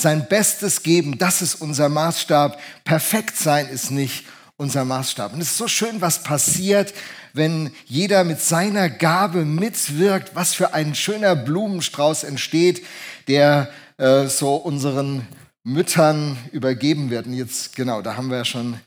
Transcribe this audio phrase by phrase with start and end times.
[0.00, 2.58] sein Bestes geben, das ist unser Maßstab.
[2.84, 4.24] Perfekt sein ist nicht
[4.56, 5.32] unser Maßstab.
[5.32, 6.92] Und es ist so schön, was passiert,
[7.32, 12.84] wenn jeder mit seiner Gabe mitwirkt, was für ein schöner Blumenstrauß entsteht,
[13.28, 15.26] der äh, so unseren
[15.62, 17.26] Müttern übergeben wird.
[17.26, 18.80] Und jetzt, genau, da haben wir ja schon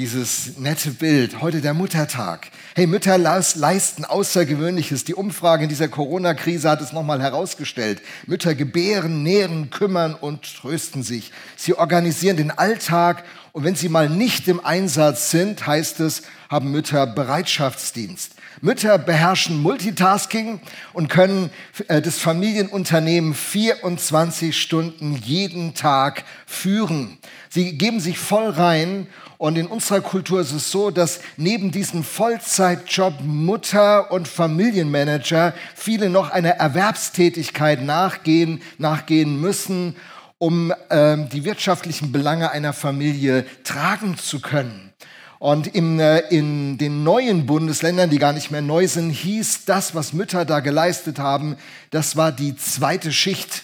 [0.00, 1.42] dieses nette Bild.
[1.42, 2.48] Heute der Muttertag.
[2.74, 5.04] Hey, Mütter leisten Außergewöhnliches.
[5.04, 8.00] Die Umfrage in dieser Corona-Krise hat es nochmal herausgestellt.
[8.26, 11.32] Mütter gebären, nähren, kümmern und trösten sich.
[11.54, 16.70] Sie organisieren den Alltag und wenn sie mal nicht im Einsatz sind, heißt es, haben
[16.70, 18.32] Mütter Bereitschaftsdienst.
[18.62, 20.60] Mütter beherrschen Multitasking
[20.94, 21.50] und können
[21.88, 27.18] äh, das Familienunternehmen 24 Stunden jeden Tag führen.
[27.50, 29.06] Sie geben sich voll rein
[29.40, 36.10] und in unserer Kultur ist es so, dass neben diesem Vollzeitjob Mutter und Familienmanager viele
[36.10, 39.96] noch einer Erwerbstätigkeit nachgehen, nachgehen müssen,
[40.36, 44.92] um äh, die wirtschaftlichen Belange einer Familie tragen zu können.
[45.38, 49.94] Und in, äh, in den neuen Bundesländern, die gar nicht mehr neu sind, hieß das,
[49.94, 51.56] was Mütter da geleistet haben,
[51.90, 53.62] das war die zweite Schicht.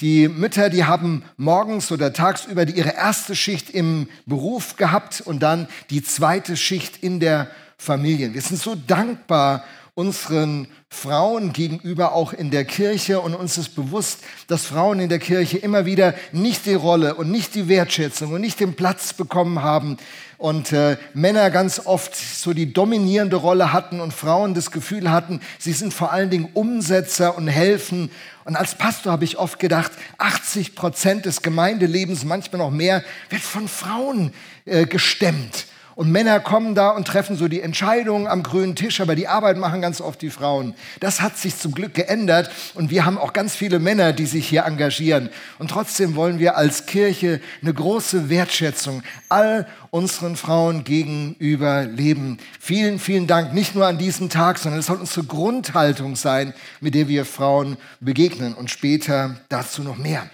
[0.00, 5.66] Die Mütter, die haben morgens oder tagsüber ihre erste Schicht im Beruf gehabt und dann
[5.90, 8.32] die zweite Schicht in der Familie.
[8.32, 14.20] Wir sind so dankbar unseren Frauen gegenüber auch in der Kirche und uns ist bewusst,
[14.46, 18.40] dass Frauen in der Kirche immer wieder nicht die Rolle und nicht die Wertschätzung und
[18.40, 19.96] nicht den Platz bekommen haben
[20.38, 25.40] und äh, Männer ganz oft so die dominierende Rolle hatten und Frauen das Gefühl hatten,
[25.58, 28.10] sie sind vor allen Dingen Umsetzer und helfen.
[28.48, 33.42] Und als Pastor habe ich oft gedacht, 80 Prozent des Gemeindelebens, manchmal noch mehr, wird
[33.42, 34.32] von Frauen
[34.64, 35.66] äh, gestemmt.
[35.98, 39.56] Und Männer kommen da und treffen so die Entscheidungen am grünen Tisch, aber die Arbeit
[39.56, 40.76] machen ganz oft die Frauen.
[41.00, 44.46] Das hat sich zum Glück geändert und wir haben auch ganz viele Männer, die sich
[44.46, 45.28] hier engagieren.
[45.58, 52.38] Und trotzdem wollen wir als Kirche eine große Wertschätzung all unseren Frauen gegenüber leben.
[52.60, 56.94] Vielen, vielen Dank, nicht nur an diesem Tag, sondern es soll unsere Grundhaltung sein, mit
[56.94, 60.30] der wir Frauen begegnen und später dazu noch mehr.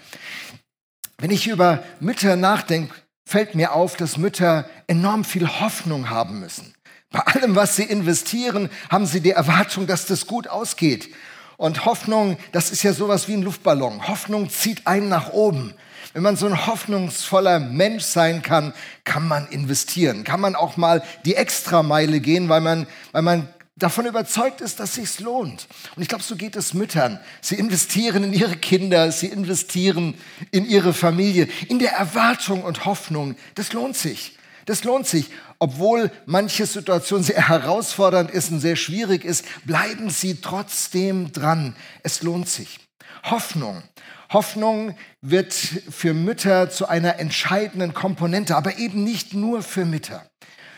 [1.17, 2.93] Wenn ich über Mütter nachdenke,
[3.25, 6.73] fällt mir auf, dass Mütter enorm viel Hoffnung haben müssen.
[7.11, 11.09] Bei allem, was sie investieren, haben sie die Erwartung, dass das gut ausgeht.
[11.57, 14.07] Und Hoffnung, das ist ja sowas wie ein Luftballon.
[14.07, 15.73] Hoffnung zieht einen nach oben.
[16.13, 20.23] Wenn man so ein hoffnungsvoller Mensch sein kann, kann man investieren.
[20.23, 24.95] Kann man auch mal die Extrameile gehen, weil man, weil man davon überzeugt ist, dass
[24.95, 25.67] sich's lohnt.
[25.95, 27.19] Und ich glaube, so geht es Müttern.
[27.41, 30.15] Sie investieren in ihre Kinder, sie investieren
[30.51, 34.37] in ihre Familie, in der Erwartung und Hoffnung, das lohnt sich.
[34.65, 35.29] Das lohnt sich.
[35.59, 41.75] Obwohl manche Situation sehr herausfordernd ist und sehr schwierig ist, bleiben Sie trotzdem dran.
[42.01, 42.79] Es lohnt sich.
[43.23, 43.83] Hoffnung.
[44.31, 50.27] Hoffnung wird für Mütter zu einer entscheidenden Komponente, aber eben nicht nur für Mütter.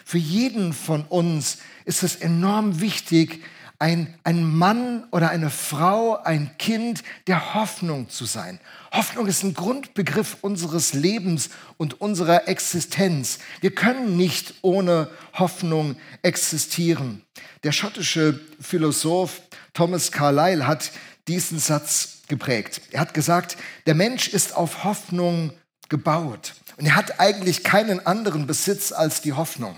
[0.06, 3.44] Für jeden von uns ist es enorm wichtig,
[3.80, 8.60] ein, ein Mann oder eine Frau, ein Kind der Hoffnung zu sein.
[8.92, 13.38] Hoffnung ist ein Grundbegriff unseres Lebens und unserer Existenz.
[13.62, 17.24] Wir können nicht ohne Hoffnung existieren.
[17.64, 19.42] Der schottische Philosoph
[19.74, 20.92] Thomas Carlyle hat
[21.28, 22.82] diesen Satz geprägt.
[22.92, 25.54] Er hat gesagt, der Mensch ist auf Hoffnung
[25.88, 29.76] gebaut und er hat eigentlich keinen anderen Besitz als die Hoffnung.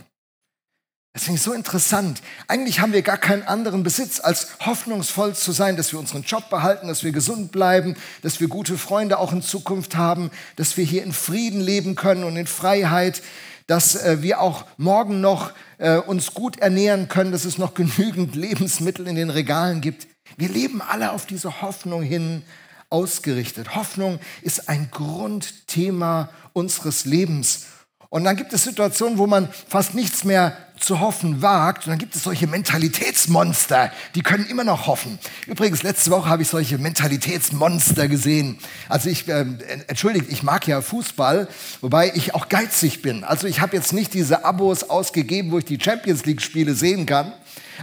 [1.13, 2.21] Das finde ich so interessant.
[2.47, 6.49] Eigentlich haben wir gar keinen anderen Besitz, als hoffnungsvoll zu sein, dass wir unseren Job
[6.49, 10.85] behalten, dass wir gesund bleiben, dass wir gute Freunde auch in Zukunft haben, dass wir
[10.85, 13.23] hier in Frieden leben können und in Freiheit,
[13.65, 18.35] dass äh, wir auch morgen noch äh, uns gut ernähren können, dass es noch genügend
[18.35, 20.07] Lebensmittel in den Regalen gibt.
[20.37, 22.43] Wir leben alle auf diese Hoffnung hin
[22.91, 23.75] ausgerichtet.
[23.75, 27.65] Hoffnung ist ein Grundthema unseres Lebens.
[28.11, 31.85] Und dann gibt es Situationen, wo man fast nichts mehr zu hoffen wagt.
[31.85, 35.19] Und dann gibt es solche Mentalitätsmonster, die können immer noch hoffen.
[35.45, 38.57] Übrigens, letzte Woche habe ich solche Mentalitätsmonster gesehen.
[38.87, 39.45] Also ich, äh,
[39.87, 41.47] entschuldigt, ich mag ja Fußball,
[41.81, 43.23] wobei ich auch geizig bin.
[43.23, 47.33] Also ich habe jetzt nicht diese Abos ausgegeben, wo ich die Champions League-Spiele sehen kann.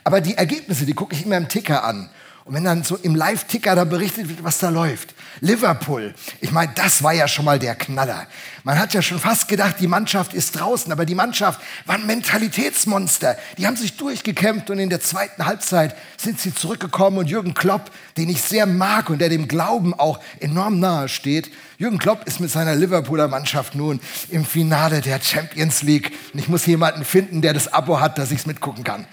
[0.03, 2.11] Aber die Ergebnisse, die gucke ich immer im Ticker an.
[2.47, 5.17] Und wenn dann so im Live-Ticker da berichtet wird, was da läuft.
[5.41, 8.29] Liverpool, ich meine, das war ja schon mal der Knaller.
[8.63, 12.07] Man hat ja schon fast gedacht, die Mannschaft ist draußen, aber die Mannschaft war ein
[12.07, 13.37] Mentalitätsmonster.
[13.59, 17.91] Die haben sich durchgekämpft und in der zweiten Halbzeit sind sie zurückgekommen und Jürgen Klopp,
[18.17, 22.39] den ich sehr mag und der dem Glauben auch enorm nahe steht, Jürgen Klopp ist
[22.39, 24.01] mit seiner Liverpooler Mannschaft nun
[24.31, 26.13] im Finale der Champions League.
[26.33, 29.05] Und ich muss jemanden finden, der das Abo hat, dass ich es mitgucken kann.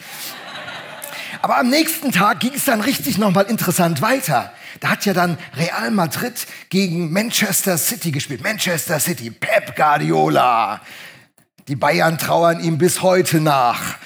[1.44, 4.54] Aber am nächsten Tag ging es dann richtig nochmal interessant weiter.
[4.80, 8.42] Da hat ja dann Real Madrid gegen Manchester City gespielt.
[8.42, 10.80] Manchester City, Pep Guardiola.
[11.68, 13.98] Die Bayern trauern ihm bis heute nach.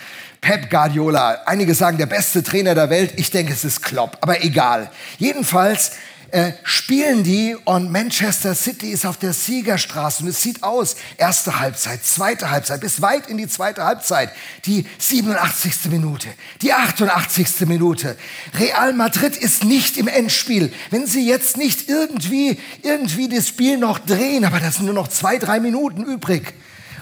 [0.42, 4.44] Pep Guardiola, einige sagen der beste Trainer der Welt, ich denke es ist Klopp, aber
[4.44, 4.89] egal.
[5.19, 5.92] Jedenfalls
[6.31, 11.59] äh, spielen die und Manchester City ist auf der Siegerstraße und es sieht aus, erste
[11.59, 14.31] Halbzeit, zweite Halbzeit, bis weit in die zweite Halbzeit,
[14.65, 15.89] die 87.
[15.89, 16.27] Minute,
[16.62, 17.68] die 88.
[17.68, 18.18] Minute.
[18.59, 20.74] Real Madrid ist nicht im Endspiel.
[20.89, 25.07] Wenn sie jetzt nicht irgendwie, irgendwie das Spiel noch drehen, aber das sind nur noch
[25.07, 26.53] zwei, drei Minuten übrig.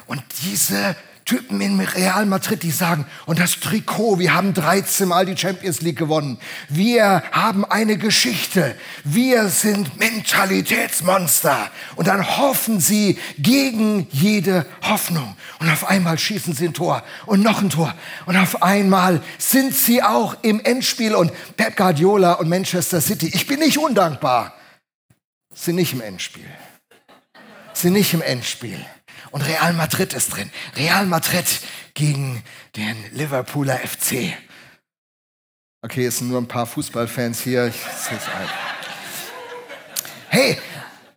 [0.07, 0.95] Und diese
[1.25, 5.81] Typen in Real Madrid, die sagen, und das Trikot, wir haben 13 Mal die Champions
[5.81, 6.37] League gewonnen.
[6.69, 8.75] Wir haben eine Geschichte.
[9.03, 11.71] Wir sind Mentalitätsmonster.
[11.95, 15.35] Und dann hoffen sie gegen jede Hoffnung.
[15.57, 17.95] Und auf einmal schießen sie ein Tor und noch ein Tor.
[18.27, 21.15] Und auf einmal sind sie auch im Endspiel.
[21.15, 24.53] Und Pep Guardiola und Manchester City, ich bin nicht undankbar,
[25.55, 26.45] sind nicht im Endspiel.
[27.73, 28.85] Sind nicht im Endspiel.
[29.35, 30.49] Und Real Madrid ist drin.
[30.77, 31.45] Real Madrid
[31.93, 32.41] gegen
[32.77, 34.33] den Liverpooler FC.
[35.81, 37.73] Okay, es sind nur ein paar Fußballfans hier.
[40.29, 40.57] Hey,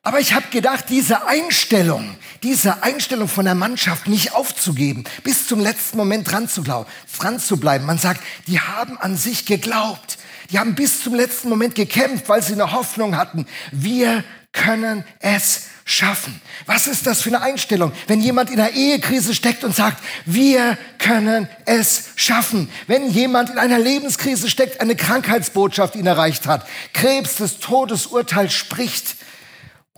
[0.03, 5.61] aber ich habe gedacht, diese Einstellung, diese Einstellung von der Mannschaft nicht aufzugeben, bis zum
[5.61, 7.87] letzten Moment dran zu, glauben, dran zu bleiben.
[7.87, 10.19] Man sagt, die haben an sich geglaubt.
[10.50, 13.47] Die haben bis zum letzten Moment gekämpft, weil sie eine Hoffnung hatten.
[13.70, 14.25] Wir
[14.58, 16.40] können es schaffen.
[16.66, 20.76] Was ist das für eine Einstellung, wenn jemand in einer Ehekrise steckt und sagt, wir
[20.99, 22.69] können es schaffen.
[22.87, 29.16] Wenn jemand in einer Lebenskrise steckt, eine Krankheitsbotschaft ihn erreicht hat, Krebs, das Todesurteil spricht,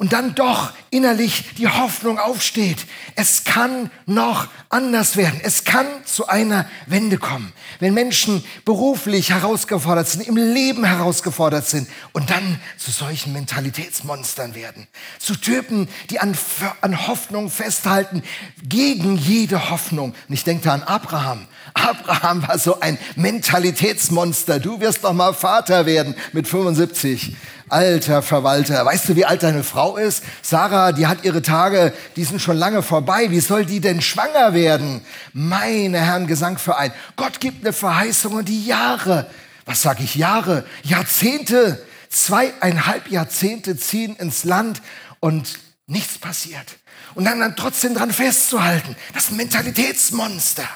[0.01, 2.87] und dann doch innerlich die Hoffnung aufsteht.
[3.17, 5.39] Es kann noch anders werden.
[5.45, 7.53] Es kann zu einer Wende kommen.
[7.81, 14.89] Wenn Menschen beruflich herausgefordert sind, im Leben herausgefordert sind und dann zu solchen Mentalitätsmonstern werden.
[15.19, 16.35] Zu Typen, die an,
[16.81, 18.23] an Hoffnung festhalten,
[18.67, 20.15] gegen jede Hoffnung.
[20.29, 21.47] Und ich denke da an Abraham.
[21.75, 24.61] Abraham war so ein Mentalitätsmonster.
[24.61, 27.37] Du wirst doch mal Vater werden mit 75.
[27.73, 30.25] Alter Verwalter, weißt du, wie alt deine Frau ist?
[30.43, 33.31] Sarah, die hat ihre Tage, die sind schon lange vorbei.
[33.31, 35.03] Wie soll die denn schwanger werden?
[35.33, 36.93] Meine Herren Gesangverein.
[37.17, 39.27] Gott gibt eine Verheißung und die Jahre,
[39.67, 40.65] was sage ich Jahre?
[40.83, 44.83] Jahrzehnte, zweieinhalb Jahrzehnte ziehen ins Land
[45.21, 46.79] und nichts passiert.
[47.15, 50.69] Und dann, dann trotzdem dran festzuhalten, das ist ein Mentalitätsmonster.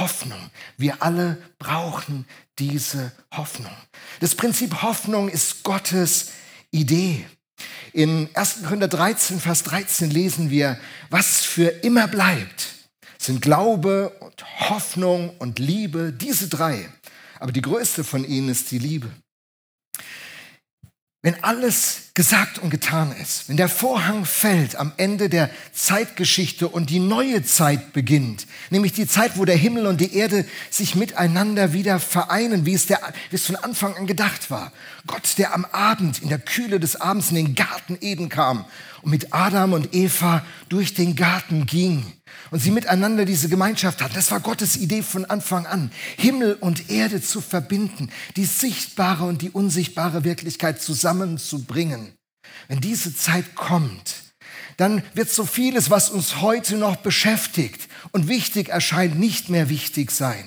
[0.00, 0.50] Hoffnung.
[0.76, 2.26] Wir alle brauchen
[2.58, 3.72] diese Hoffnung.
[4.20, 6.32] Das Prinzip Hoffnung ist Gottes
[6.70, 7.24] Idee.
[7.92, 8.62] In 1.
[8.64, 10.78] Korinther 13, Vers 13 lesen wir,
[11.10, 12.74] was für immer bleibt,
[13.18, 16.88] sind Glaube und Hoffnung und Liebe, diese drei.
[17.38, 19.08] Aber die größte von ihnen ist die Liebe.
[21.24, 26.90] Wenn alles gesagt und getan ist, wenn der Vorhang fällt am Ende der Zeitgeschichte und
[26.90, 31.72] die neue Zeit beginnt, nämlich die Zeit, wo der Himmel und die Erde sich miteinander
[31.72, 33.00] wieder vereinen, wie es, der,
[33.30, 34.70] wie es von Anfang an gedacht war.
[35.06, 38.66] Gott, der am Abend, in der Kühle des Abends in den Garten Eden kam
[39.00, 42.12] und mit Adam und Eva durch den Garten ging
[42.54, 44.14] und sie miteinander diese Gemeinschaft hatten.
[44.14, 49.42] Das war Gottes Idee von Anfang an, Himmel und Erde zu verbinden, die sichtbare und
[49.42, 52.12] die unsichtbare Wirklichkeit zusammenzubringen.
[52.68, 54.14] Wenn diese Zeit kommt,
[54.76, 60.12] dann wird so vieles, was uns heute noch beschäftigt und wichtig erscheint, nicht mehr wichtig
[60.12, 60.44] sein.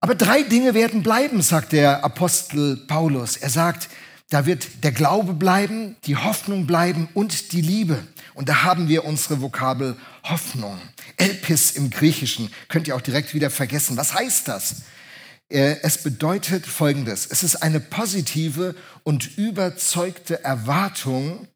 [0.00, 3.36] Aber drei Dinge werden bleiben, sagt der Apostel Paulus.
[3.36, 3.90] Er sagt,
[4.30, 8.02] da wird der Glaube bleiben, die Hoffnung bleiben und die Liebe.
[8.32, 10.80] Und da haben wir unsere Vokabel Hoffnung.
[11.16, 13.96] Elpis im Griechischen könnt ihr auch direkt wieder vergessen.
[13.96, 14.82] Was heißt das?
[15.48, 17.26] Äh, es bedeutet Folgendes.
[17.26, 21.46] Es ist eine positive und überzeugte Erwartung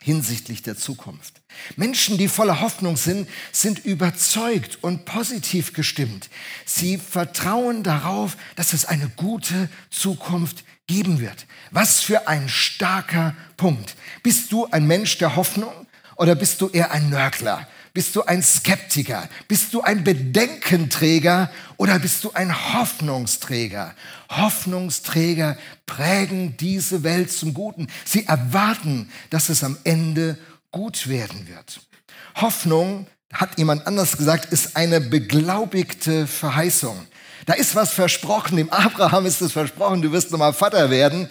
[0.00, 1.40] hinsichtlich der Zukunft.
[1.76, 6.28] Menschen, die voller Hoffnung sind, sind überzeugt und positiv gestimmt.
[6.66, 11.46] Sie vertrauen darauf, dass es eine gute Zukunft geben wird.
[11.70, 13.96] Was für ein starker Punkt.
[14.22, 15.72] Bist du ein Mensch der Hoffnung
[16.16, 17.66] oder bist du eher ein Nörgler?
[17.94, 19.28] Bist du ein Skeptiker?
[19.46, 23.94] Bist du ein Bedenkenträger oder bist du ein Hoffnungsträger?
[24.30, 27.86] Hoffnungsträger prägen diese Welt zum Guten.
[28.04, 30.36] Sie erwarten, dass es am Ende
[30.72, 31.82] gut werden wird.
[32.34, 37.06] Hoffnung, hat jemand anders gesagt, ist eine beglaubigte Verheißung.
[37.46, 38.56] Da ist was versprochen.
[38.56, 41.28] Dem Abraham ist es versprochen, du wirst nochmal Vater werden.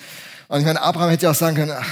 [0.48, 1.88] Und ich meine, Abraham hätte ja auch sagen können, ach,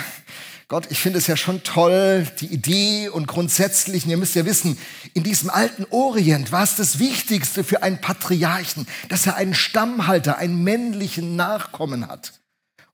[0.71, 4.45] Gott, ich finde es ja schon toll, die Idee und grundsätzlich, und ihr müsst ja
[4.45, 4.77] wissen,
[5.13, 10.37] in diesem alten Orient war es das Wichtigste für einen Patriarchen, dass er einen Stammhalter,
[10.37, 12.39] einen männlichen Nachkommen hat.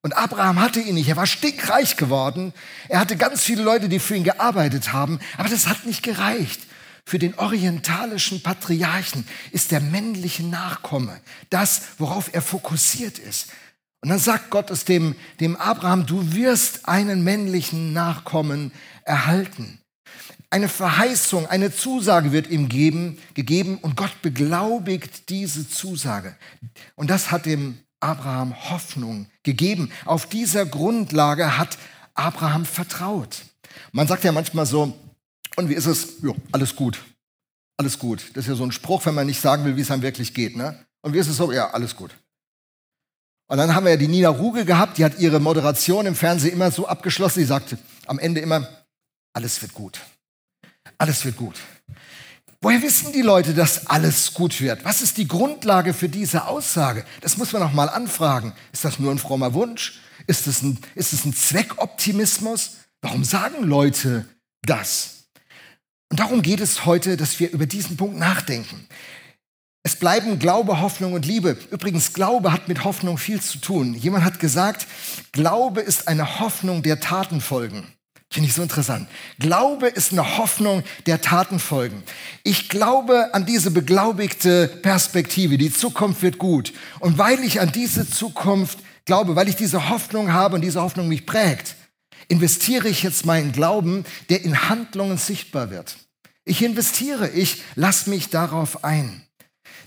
[0.01, 1.07] Und Abraham hatte ihn nicht.
[1.07, 2.51] Er war stinkreich geworden.
[2.89, 5.19] Er hatte ganz viele Leute, die für ihn gearbeitet haben.
[5.37, 6.61] Aber das hat nicht gereicht.
[7.05, 13.49] Für den orientalischen Patriarchen ist der männliche Nachkomme das, worauf er fokussiert ist.
[14.01, 18.71] Und dann sagt Gott es dem, dem Abraham, du wirst einen männlichen Nachkommen
[19.03, 19.79] erhalten.
[20.49, 26.37] Eine Verheißung, eine Zusage wird ihm geben, gegeben und Gott beglaubigt diese Zusage.
[26.95, 29.91] Und das hat dem Abraham Hoffnung gegeben.
[30.05, 31.77] Auf dieser Grundlage hat
[32.13, 33.43] Abraham vertraut.
[33.91, 34.97] Man sagt ja manchmal so,
[35.55, 36.21] und wie ist es?
[36.21, 36.99] Jo, alles gut.
[37.77, 38.31] Alles gut.
[38.33, 40.33] Das ist ja so ein Spruch, wenn man nicht sagen will, wie es einem wirklich
[40.33, 40.55] geht.
[40.55, 40.85] Ne?
[41.01, 41.51] Und wie ist es so?
[41.51, 42.11] Ja, alles gut.
[43.47, 46.53] Und dann haben wir ja die Nina Ruge gehabt, die hat ihre Moderation im Fernsehen
[46.53, 48.67] immer so abgeschlossen, die sagte am Ende immer,
[49.33, 49.99] alles wird gut.
[50.97, 51.55] Alles wird gut.
[52.61, 54.83] Woher wissen die Leute, dass alles gut wird?
[54.83, 57.05] Was ist die Grundlage für diese Aussage?
[57.21, 58.53] Das muss man noch mal anfragen.
[58.73, 60.01] Ist das nur ein frommer Wunsch?
[60.25, 62.77] Ist es ein, ist es ein Zweckoptimismus?
[63.01, 64.25] Warum sagen Leute
[64.63, 65.27] das?
[66.09, 68.87] Und darum geht es heute, dass wir über diesen Punkt nachdenken.
[69.87, 71.57] Es bleiben Glaube, Hoffnung und Liebe.
[71.71, 73.93] Übrigens, Glaube hat mit Hoffnung viel zu tun.
[73.93, 74.85] Jemand hat gesagt,
[75.31, 77.87] Glaube ist eine Hoffnung der Taten folgen.
[78.29, 79.07] Finde ich so interessant.
[79.39, 82.03] Glaube ist eine Hoffnung der Taten folgen.
[82.43, 85.57] Ich glaube an diese beglaubigte Perspektive.
[85.57, 86.73] Die Zukunft wird gut.
[86.99, 91.07] Und weil ich an diese Zukunft glaube, weil ich diese Hoffnung habe und diese Hoffnung
[91.07, 91.75] mich prägt,
[92.27, 95.95] investiere ich jetzt meinen Glauben, der in Handlungen sichtbar wird.
[96.43, 99.23] Ich investiere, ich lasse mich darauf ein.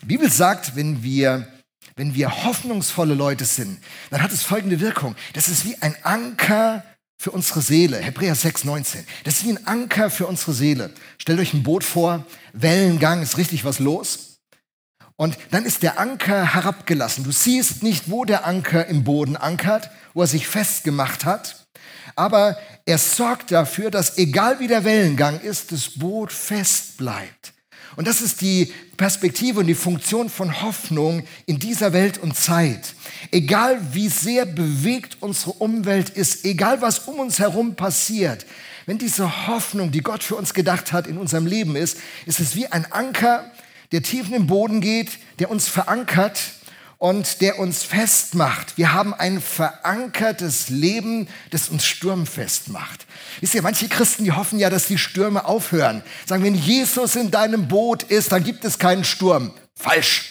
[0.03, 1.47] Die Bibel sagt, wenn wir,
[1.97, 3.79] wenn wir hoffnungsvolle Leute sind,
[4.11, 5.15] dann hat es folgende Wirkung.
[5.35, 6.85] Das ist wie ein Anker
[7.19, 7.99] für unsere Seele.
[7.99, 9.05] Hebräer 6, 19.
[9.25, 10.91] Das ist wie ein Anker für unsere Seele.
[11.19, 14.39] Stellt euch ein Boot vor, Wellengang, ist richtig was los.
[15.17, 17.25] Und dann ist der Anker herabgelassen.
[17.25, 21.67] Du siehst nicht, wo der Anker im Boden ankert, wo er sich festgemacht hat.
[22.17, 27.53] Aber er sorgt dafür, dass egal wie der Wellengang ist, das Boot fest bleibt.
[27.97, 32.95] Und das ist die Perspektive und die Funktion von Hoffnung in dieser Welt und Zeit.
[33.31, 38.47] Egal wie sehr bewegt unsere Umwelt ist, egal was um uns herum passiert,
[38.87, 42.57] wenn diese Hoffnung, die Gott für uns gedacht hat, in unserem Leben ist, ist es
[42.57, 43.51] wie ein Anker,
[43.93, 46.41] der tief in den Boden geht, der uns verankert
[47.01, 48.77] und der uns festmacht.
[48.77, 53.07] Wir haben ein verankertes Leben, das uns sturmfest macht.
[53.41, 56.03] Wisst ihr, manche Christen, die hoffen ja, dass die Stürme aufhören.
[56.27, 59.51] Sagen, wenn Jesus in deinem Boot ist, dann gibt es keinen Sturm.
[59.75, 60.29] Falsch.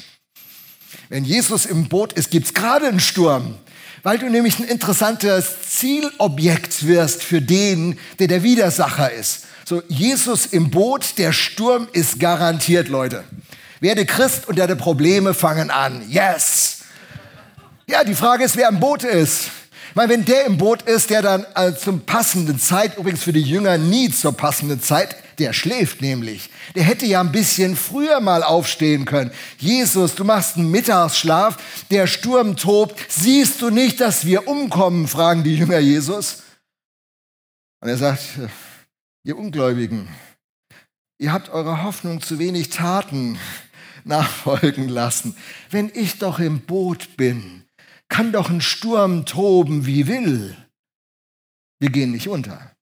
[1.09, 3.55] Wenn Jesus im Boot ist, gibt es gerade einen Sturm.
[4.03, 9.47] Weil du nämlich ein interessantes Zielobjekt wirst für den, der der Widersacher ist.
[9.65, 13.23] So, Jesus im Boot, der Sturm ist garantiert, Leute.
[13.79, 16.07] Werde Christ und deine Probleme fangen an.
[16.09, 16.79] Yes!
[17.87, 19.49] Ja, die Frage ist, wer im Boot ist.
[19.89, 23.33] Ich meine, wenn der im Boot ist, der dann äh, zum passenden Zeit, übrigens für
[23.33, 26.51] die Jünger nie zur passenden Zeit, der schläft nämlich.
[26.75, 29.31] Der hätte ja ein bisschen früher mal aufstehen können.
[29.57, 31.57] Jesus, du machst einen Mittagsschlaf,
[31.89, 32.99] der Sturm tobt.
[33.07, 36.43] Siehst du nicht, dass wir umkommen, fragen die Jünger Jesus.
[37.81, 38.21] Und er sagt,
[39.23, 40.09] ihr Ungläubigen,
[41.17, 43.39] ihr habt eurer Hoffnung zu wenig Taten
[44.09, 45.35] nachfolgen lassen.
[45.69, 47.63] Wenn ich doch im Boot bin,
[48.09, 50.57] kann doch ein Sturm toben wie will.
[51.79, 52.75] Wir gehen nicht unter.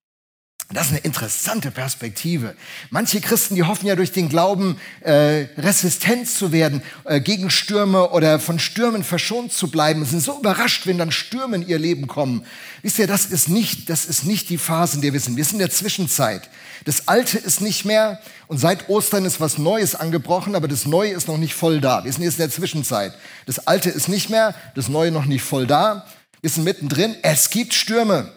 [0.74, 2.54] Das ist eine interessante Perspektive.
[2.90, 8.10] Manche Christen, die hoffen ja durch den Glauben, äh, resistent zu werden äh, gegen Stürme
[8.10, 12.08] oder von Stürmen verschont zu bleiben, sind so überrascht, wenn dann Stürme in ihr Leben
[12.08, 12.46] kommen.
[12.82, 15.38] Wisst ihr, das ist nicht, das ist nicht die Phase, in der wir sind.
[15.38, 16.50] Wir sind in der Zwischenzeit.
[16.84, 21.12] Das Alte ist nicht mehr und seit Ostern ist was Neues angebrochen, aber das Neue
[21.12, 22.04] ist noch nicht voll da.
[22.04, 23.14] Wir sind jetzt in der Zwischenzeit.
[23.46, 26.06] Das Alte ist nicht mehr, das Neue noch nicht voll da.
[26.42, 27.16] Wir sind mittendrin.
[27.22, 28.34] Es gibt Stürme.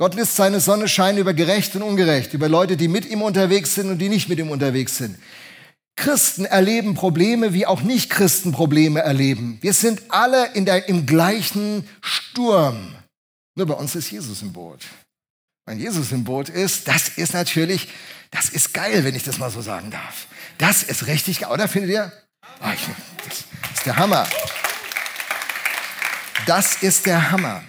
[0.00, 3.74] Gott lässt seine Sonne scheinen über gerecht und ungerecht, über Leute, die mit ihm unterwegs
[3.74, 5.18] sind und die nicht mit ihm unterwegs sind.
[5.94, 9.58] Christen erleben Probleme, wie auch Nicht-Christen Probleme erleben.
[9.60, 12.94] Wir sind alle in der, im gleichen Sturm.
[13.54, 14.86] Nur bei uns ist Jesus im Boot.
[15.66, 17.88] Wenn Jesus im Boot ist, das ist natürlich,
[18.30, 20.28] das ist geil, wenn ich das mal so sagen darf.
[20.56, 22.10] Das ist richtig geil, oder findet ihr?
[22.62, 22.68] Oh,
[23.28, 24.26] das ist der Hammer.
[26.46, 27.62] Das ist der Hammer.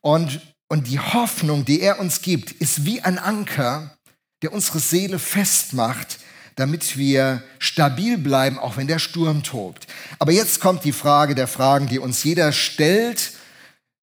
[0.00, 3.96] Und und die Hoffnung, die er uns gibt, ist wie ein Anker,
[4.42, 6.18] der unsere Seele festmacht,
[6.56, 9.86] damit wir stabil bleiben, auch wenn der Sturm tobt.
[10.18, 13.32] Aber jetzt kommt die Frage der Fragen, die uns jeder stellt,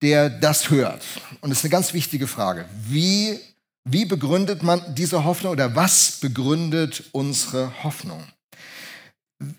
[0.01, 1.03] der das hört.
[1.41, 2.65] Und es ist eine ganz wichtige Frage.
[2.87, 3.39] Wie,
[3.85, 8.23] wie begründet man diese Hoffnung oder was begründet unsere Hoffnung?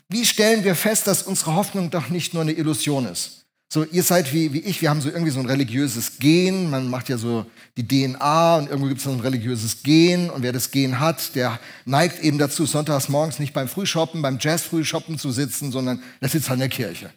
[0.09, 3.44] Wie stellen wir fest, dass unsere Hoffnung doch nicht nur eine Illusion ist?
[3.71, 6.69] So, ihr seid wie, wie ich, wir haben so irgendwie so ein religiöses Gen.
[6.69, 7.45] Man macht ja so
[7.77, 10.29] die DNA und irgendwo gibt es so ein religiöses Gen.
[10.29, 14.37] Und wer das Gen hat, der neigt eben dazu, sonntags morgens nicht beim Frühshoppen, beim
[14.39, 17.11] Jazz-Frühshoppen zu sitzen, sondern der sitzt in der Kirche.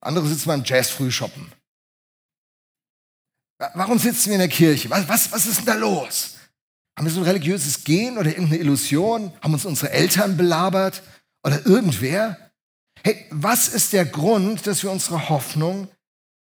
[0.00, 1.52] Andere sitzen beim Jazz-Frühshoppen.
[3.74, 4.90] Warum sitzen wir in der Kirche?
[4.90, 6.34] Was, was, was ist denn da los?
[6.96, 9.32] Haben wir so ein religiöses Gen oder irgendeine Illusion?
[9.40, 11.02] Haben uns unsere Eltern belabert?
[11.44, 12.43] Oder irgendwer?
[13.06, 15.88] Hey, was ist der Grund, dass wir unsere Hoffnung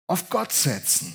[0.07, 1.13] auf Gott setzen?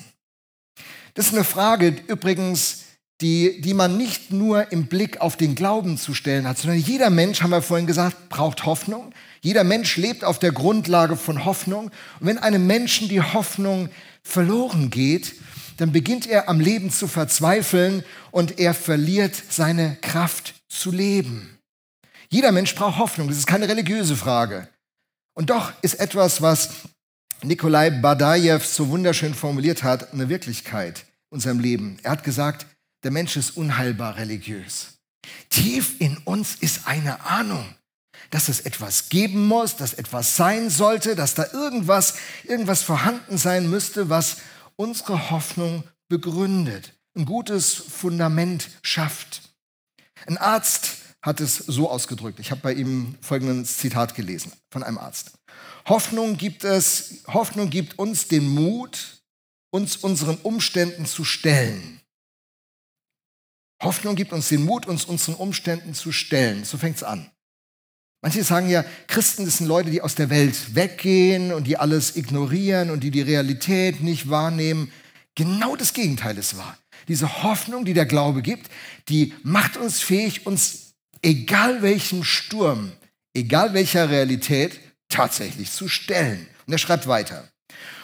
[1.14, 2.82] Das ist eine Frage übrigens,
[3.22, 7.08] die, die man nicht nur im Blick auf den Glauben zu stellen hat, sondern jeder
[7.08, 9.14] Mensch, haben wir vorhin gesagt, braucht Hoffnung.
[9.40, 11.86] Jeder Mensch lebt auf der Grundlage von Hoffnung.
[12.20, 13.88] Und wenn einem Menschen die Hoffnung
[14.22, 15.36] verloren geht,
[15.78, 21.58] dann beginnt er am Leben zu verzweifeln und er verliert seine Kraft zu leben.
[22.28, 24.68] Jeder Mensch braucht Hoffnung, das ist keine religiöse Frage.
[25.40, 26.68] Und doch ist etwas, was
[27.42, 31.98] Nikolai Badajew so wunderschön formuliert hat, eine Wirklichkeit in unserem Leben.
[32.02, 32.66] Er hat gesagt,
[33.04, 34.98] der Mensch ist unheilbar religiös.
[35.48, 37.64] Tief in uns ist eine Ahnung,
[38.28, 43.70] dass es etwas geben muss, dass etwas sein sollte, dass da irgendwas, irgendwas vorhanden sein
[43.70, 44.36] müsste, was
[44.76, 49.40] unsere Hoffnung begründet, ein gutes Fundament schafft.
[50.26, 52.40] Ein Arzt hat es so ausgedrückt.
[52.40, 55.32] Ich habe bei ihm folgendes Zitat gelesen von einem Arzt.
[55.86, 59.22] Hoffnung gibt es, Hoffnung gibt uns den Mut,
[59.70, 62.00] uns unseren Umständen zu stellen.
[63.82, 66.64] Hoffnung gibt uns den Mut, uns unseren Umständen zu stellen.
[66.64, 67.30] So fängt es an.
[68.22, 72.16] Manche sagen ja, Christen das sind Leute, die aus der Welt weggehen und die alles
[72.16, 74.92] ignorieren und die die Realität nicht wahrnehmen.
[75.34, 76.76] Genau das Gegenteil ist wahr.
[77.08, 78.70] Diese Hoffnung, die der Glaube gibt,
[79.08, 80.79] die macht uns fähig, uns
[81.22, 82.92] egal welchem Sturm,
[83.34, 86.46] egal welcher Realität, tatsächlich zu stellen.
[86.66, 87.48] Und er schreibt weiter.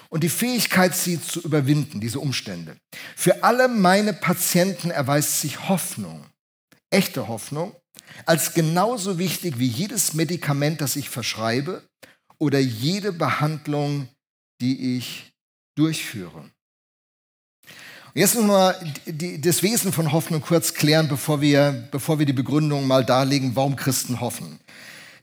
[0.09, 2.77] Und die Fähigkeit, sie zu überwinden, diese Umstände.
[3.17, 6.25] Für alle meine Patienten erweist sich Hoffnung,
[6.91, 7.75] echte Hoffnung,
[8.25, 11.83] als genauso wichtig wie jedes Medikament, das ich verschreibe
[12.39, 14.09] oder jede Behandlung,
[14.61, 15.33] die ich
[15.77, 16.51] durchführe.
[18.17, 18.75] Jetzt müssen wir
[19.41, 23.77] das Wesen von Hoffnung kurz klären, bevor wir, bevor wir die Begründung mal darlegen, warum
[23.77, 24.59] Christen hoffen.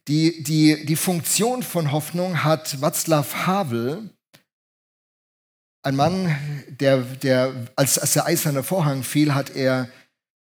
[0.07, 4.11] Die, die, die Funktion von Hoffnung hat Václav Havel,
[5.81, 9.89] ein Mann, der, der als, als der eiserne Vorhang fiel, hat er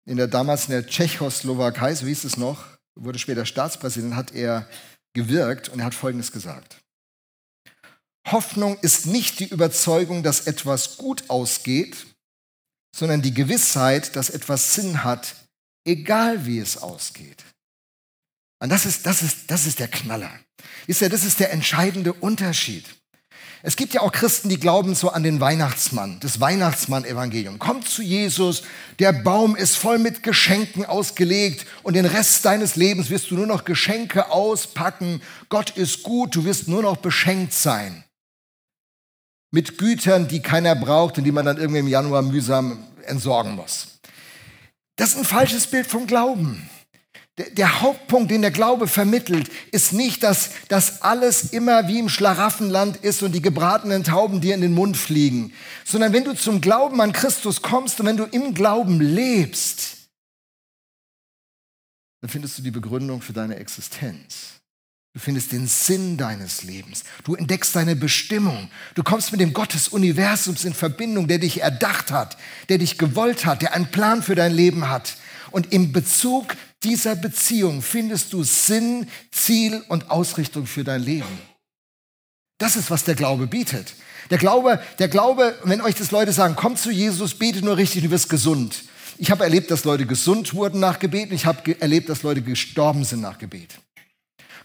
[0.04, 4.68] in der damals in der Tschechoslowakei, so hieß es noch, wurde später Staatspräsident, hat er
[5.14, 6.76] gewirkt und er hat Folgendes gesagt.
[8.28, 12.06] Hoffnung ist nicht die Überzeugung, dass etwas gut ausgeht,
[12.96, 15.34] sondern die Gewissheit, dass etwas Sinn hat,
[15.84, 17.44] egal wie es ausgeht.
[18.58, 20.30] Und das ist, das ist, das ist der Knaller.
[20.86, 22.86] Ist ja, das ist der entscheidende Unterschied.
[23.62, 27.58] Es gibt ja auch Christen, die glauben so an den Weihnachtsmann, das Weihnachtsmann-Evangelium.
[27.58, 28.62] Komm zu Jesus,
[28.98, 33.46] der Baum ist voll mit Geschenken ausgelegt und den Rest deines Lebens wirst du nur
[33.46, 35.20] noch Geschenke auspacken.
[35.50, 38.05] Gott ist gut, du wirst nur noch beschenkt sein.
[39.50, 43.88] Mit Gütern, die keiner braucht und die man dann irgendwie im Januar mühsam entsorgen muss.
[44.96, 46.68] Das ist ein falsches Bild vom Glauben.
[47.38, 52.96] Der Hauptpunkt, den der Glaube vermittelt, ist nicht, dass das alles immer wie im Schlaraffenland
[52.96, 55.52] ist und die gebratenen Tauben dir in den Mund fliegen,
[55.84, 59.96] sondern wenn du zum Glauben an Christus kommst und wenn du im Glauben lebst,
[62.22, 64.55] dann findest du die Begründung für deine Existenz.
[65.16, 67.02] Du findest den Sinn deines Lebens.
[67.24, 68.68] Du entdeckst deine Bestimmung.
[68.94, 72.36] Du kommst mit dem Gott des Universums in Verbindung, der dich erdacht hat,
[72.68, 75.16] der dich gewollt hat, der einen Plan für dein Leben hat.
[75.52, 81.40] Und im Bezug dieser Beziehung findest du Sinn, Ziel und Ausrichtung für dein Leben.
[82.58, 83.94] Das ist, was der Glaube bietet.
[84.28, 88.02] Der Glaube, der Glaube, wenn euch das Leute sagen, komm zu Jesus, bete nur richtig,
[88.02, 88.84] du wirst gesund.
[89.16, 92.42] Ich habe erlebt, dass Leute gesund wurden nach Gebet und ich habe erlebt, dass Leute
[92.42, 93.78] gestorben sind nach Gebet.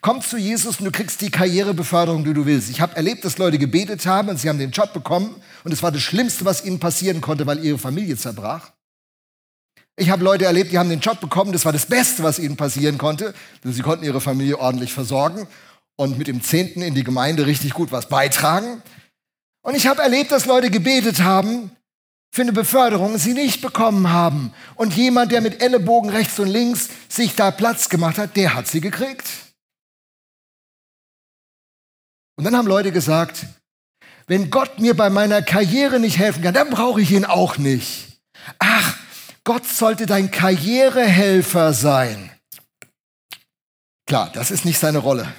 [0.01, 2.71] Komm zu Jesus und du kriegst die Karrierebeförderung, die du willst.
[2.71, 5.83] Ich habe erlebt, dass Leute gebetet haben und sie haben den Job bekommen und es
[5.83, 8.71] war das Schlimmste, was ihnen passieren konnte, weil ihre Familie zerbrach.
[9.95, 12.57] Ich habe Leute erlebt, die haben den Job bekommen, das war das Beste, was ihnen
[12.57, 13.35] passieren konnte.
[13.63, 15.47] Sie konnten ihre Familie ordentlich versorgen
[15.97, 18.81] und mit dem Zehnten in die Gemeinde richtig gut was beitragen.
[19.61, 21.69] Und ich habe erlebt, dass Leute gebetet haben
[22.31, 24.51] für eine Beförderung, sie nicht bekommen haben.
[24.73, 28.67] Und jemand, der mit Ellenbogen rechts und links sich da Platz gemacht hat, der hat
[28.67, 29.27] sie gekriegt.
[32.41, 33.45] Und dann haben Leute gesagt,
[34.25, 38.19] wenn Gott mir bei meiner Karriere nicht helfen kann, dann brauche ich ihn auch nicht.
[38.57, 38.97] Ach,
[39.43, 42.31] Gott sollte dein Karrierehelfer sein.
[44.07, 45.31] Klar, das ist nicht seine Rolle.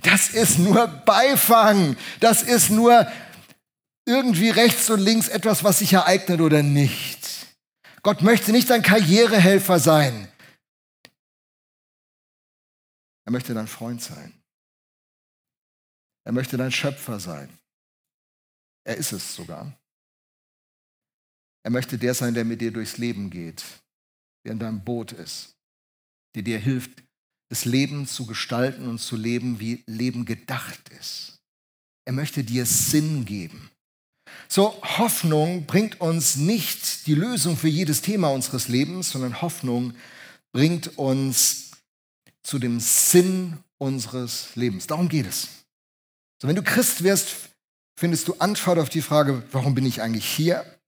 [0.00, 1.94] Das ist nur Beifang.
[2.20, 3.06] Das ist nur
[4.06, 7.18] irgendwie rechts und links etwas, was sich ereignet oder nicht.
[8.02, 10.26] Gott möchte nicht dein Karrierehelfer sein.
[13.26, 14.32] Er möchte dein Freund sein.
[16.24, 17.48] Er möchte dein Schöpfer sein.
[18.84, 19.78] Er ist es sogar.
[21.62, 23.64] Er möchte der sein, der mit dir durchs Leben geht,
[24.44, 25.56] der in deinem Boot ist,
[26.34, 27.02] der dir hilft,
[27.48, 31.40] das Leben zu gestalten und zu leben, wie Leben gedacht ist.
[32.06, 33.70] Er möchte dir Sinn geben.
[34.48, 39.94] So, Hoffnung bringt uns nicht die Lösung für jedes Thema unseres Lebens, sondern Hoffnung
[40.52, 41.70] bringt uns
[42.42, 44.86] zu dem Sinn unseres Lebens.
[44.86, 45.63] Darum geht es.
[46.44, 47.36] So, wenn du Christ wirst,
[47.98, 50.78] findest du Antwort auf die Frage, warum bin ich eigentlich hier?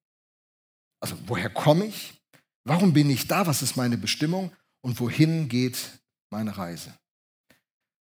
[1.00, 2.20] Also, woher komme ich?
[2.64, 3.46] Warum bin ich da?
[3.46, 4.52] Was ist meine Bestimmung?
[4.82, 5.78] Und wohin geht
[6.28, 6.92] meine Reise?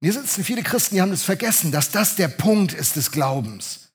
[0.05, 3.91] Hier sitzen viele Christen, die haben es vergessen, dass das der Punkt ist des Glaubens.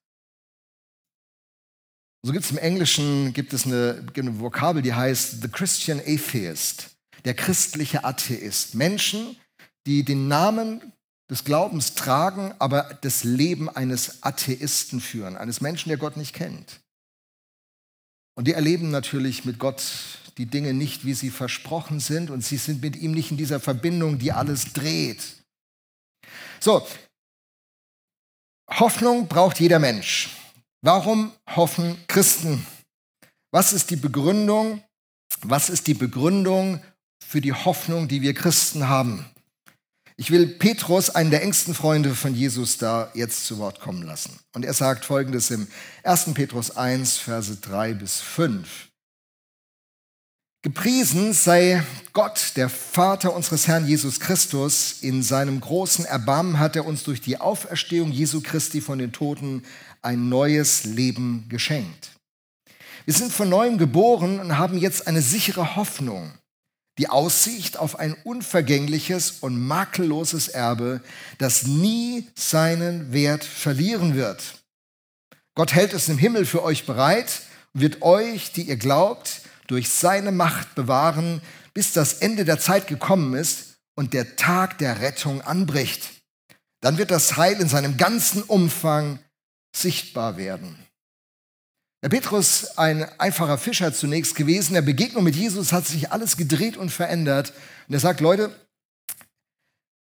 [2.25, 6.97] So gibt es im Englischen gibt es eine, eine Vokabel, die heißt The Christian Atheist,
[7.23, 8.75] der christliche Atheist.
[8.75, 9.37] Menschen,
[9.85, 10.91] die den Namen
[11.29, 16.79] des Glaubens tragen, aber das Leben eines Atheisten führen, eines Menschen, der Gott nicht kennt.
[18.35, 19.83] Und die erleben natürlich mit Gott
[20.37, 23.59] die Dinge nicht, wie sie versprochen sind, und sie sind mit ihm nicht in dieser
[23.59, 25.21] Verbindung, die alles dreht.
[26.59, 26.87] So,
[28.69, 30.29] Hoffnung braucht jeder Mensch.
[30.81, 32.65] Warum hoffen Christen?
[33.51, 34.83] Was ist die Begründung?
[35.41, 36.81] Was ist die Begründung
[37.25, 39.25] für die Hoffnung, die wir Christen haben?
[40.19, 44.39] Ich will Petrus, einen der engsten Freunde von Jesus, da jetzt zu Wort kommen lassen.
[44.53, 45.67] Und er sagt folgendes im
[46.03, 46.33] 1.
[46.33, 48.87] Petrus 1, Verse 3 bis 5.
[50.63, 54.97] Gepriesen sei Gott, der Vater unseres Herrn Jesus Christus.
[55.01, 59.63] In seinem großen Erbarmen hat er uns durch die Auferstehung Jesu Christi von den Toten
[60.01, 62.09] ein neues Leben geschenkt.
[63.05, 66.33] Wir sind von neuem geboren und haben jetzt eine sichere Hoffnung,
[66.97, 71.01] die Aussicht auf ein unvergängliches und makelloses Erbe,
[71.37, 74.55] das nie seinen Wert verlieren wird.
[75.55, 77.41] Gott hält es im Himmel für euch bereit
[77.73, 81.41] und wird euch, die ihr glaubt, durch seine Macht bewahren,
[81.73, 86.09] bis das Ende der Zeit gekommen ist und der Tag der Rettung anbricht.
[86.81, 89.19] Dann wird das Heil in seinem ganzen Umfang
[89.75, 90.86] sichtbar werden.
[92.03, 96.77] Der Petrus, ein einfacher Fischer zunächst gewesen, der Begegnung mit Jesus hat sich alles gedreht
[96.77, 97.53] und verändert.
[97.87, 98.55] Und er sagt, Leute,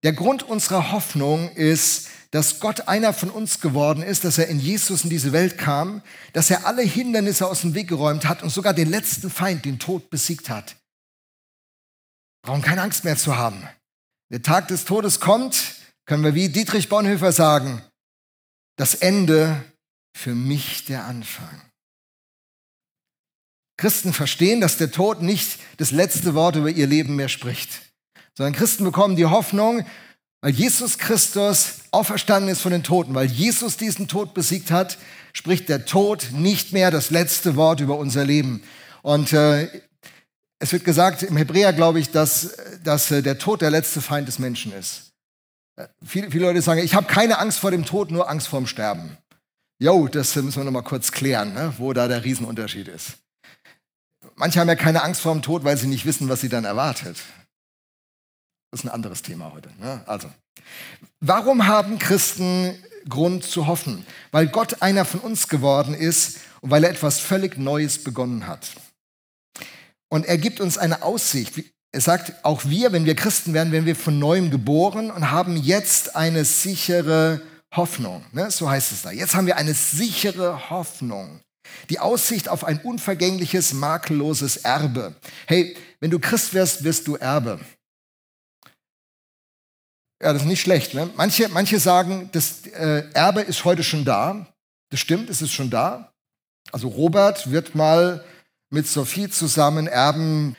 [0.02, 4.58] der Grund unserer Hoffnung ist, dass Gott einer von uns geworden ist, dass er in
[4.58, 8.50] Jesus in diese Welt kam, dass er alle Hindernisse aus dem Weg geräumt hat und
[8.50, 10.76] sogar den letzten Feind, den Tod, besiegt hat.
[12.42, 13.62] Brauchen keine Angst mehr zu haben.
[14.30, 17.82] Der Tag des Todes kommt, können wir wie Dietrich Bonhoeffer sagen,
[18.76, 19.64] das Ende
[20.14, 21.62] für mich der Anfang.
[23.76, 27.70] Christen verstehen, dass der Tod nicht das letzte Wort über ihr Leben mehr spricht,
[28.36, 29.84] sondern Christen bekommen die Hoffnung,
[30.40, 34.98] weil Jesus Christus auferstanden ist von den Toten, weil Jesus diesen Tod besiegt hat,
[35.32, 38.62] spricht der Tod nicht mehr das letzte Wort über unser Leben.
[39.02, 39.68] Und äh,
[40.58, 44.28] es wird gesagt im Hebräer, glaube ich, dass, dass äh, der Tod der letzte Feind
[44.28, 45.12] des Menschen ist.
[46.04, 48.66] Viele, viele Leute sagen, ich habe keine Angst vor dem Tod, nur Angst vor dem
[48.66, 49.18] Sterben.
[49.80, 53.23] Jo, das müssen wir noch mal kurz klären, ne, wo da der Riesenunterschied ist.
[54.36, 56.64] Manche haben ja keine Angst vor dem Tod, weil sie nicht wissen, was sie dann
[56.64, 57.16] erwartet.
[58.70, 59.70] Das ist ein anderes Thema heute.
[59.78, 60.02] Ne?
[60.06, 60.28] Also,
[61.20, 62.76] warum haben Christen
[63.08, 64.04] Grund zu hoffen?
[64.32, 68.72] Weil Gott einer von uns geworden ist und weil er etwas völlig Neues begonnen hat.
[70.08, 71.54] Und er gibt uns eine Aussicht.
[71.92, 75.56] Er sagt, auch wir, wenn wir Christen werden, werden wir von neuem geboren und haben
[75.56, 77.40] jetzt eine sichere
[77.72, 78.24] Hoffnung.
[78.32, 78.50] Ne?
[78.50, 79.12] So heißt es da.
[79.12, 81.40] Jetzt haben wir eine sichere Hoffnung.
[81.90, 85.14] Die Aussicht auf ein unvergängliches, makelloses Erbe.
[85.46, 87.60] Hey, wenn du Christ wirst, wirst du Erbe.
[90.22, 90.94] Ja, das ist nicht schlecht.
[90.94, 91.10] Ne?
[91.16, 94.46] Manche, manche sagen, das äh, Erbe ist heute schon da.
[94.90, 96.12] Das stimmt, es ist schon da.
[96.72, 98.24] Also Robert wird mal
[98.70, 100.56] mit Sophie zusammen erben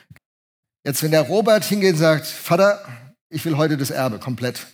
[0.86, 2.80] Jetzt, wenn der Robert hingeht und sagt, Vater,
[3.28, 4.68] ich will heute das Erbe komplett,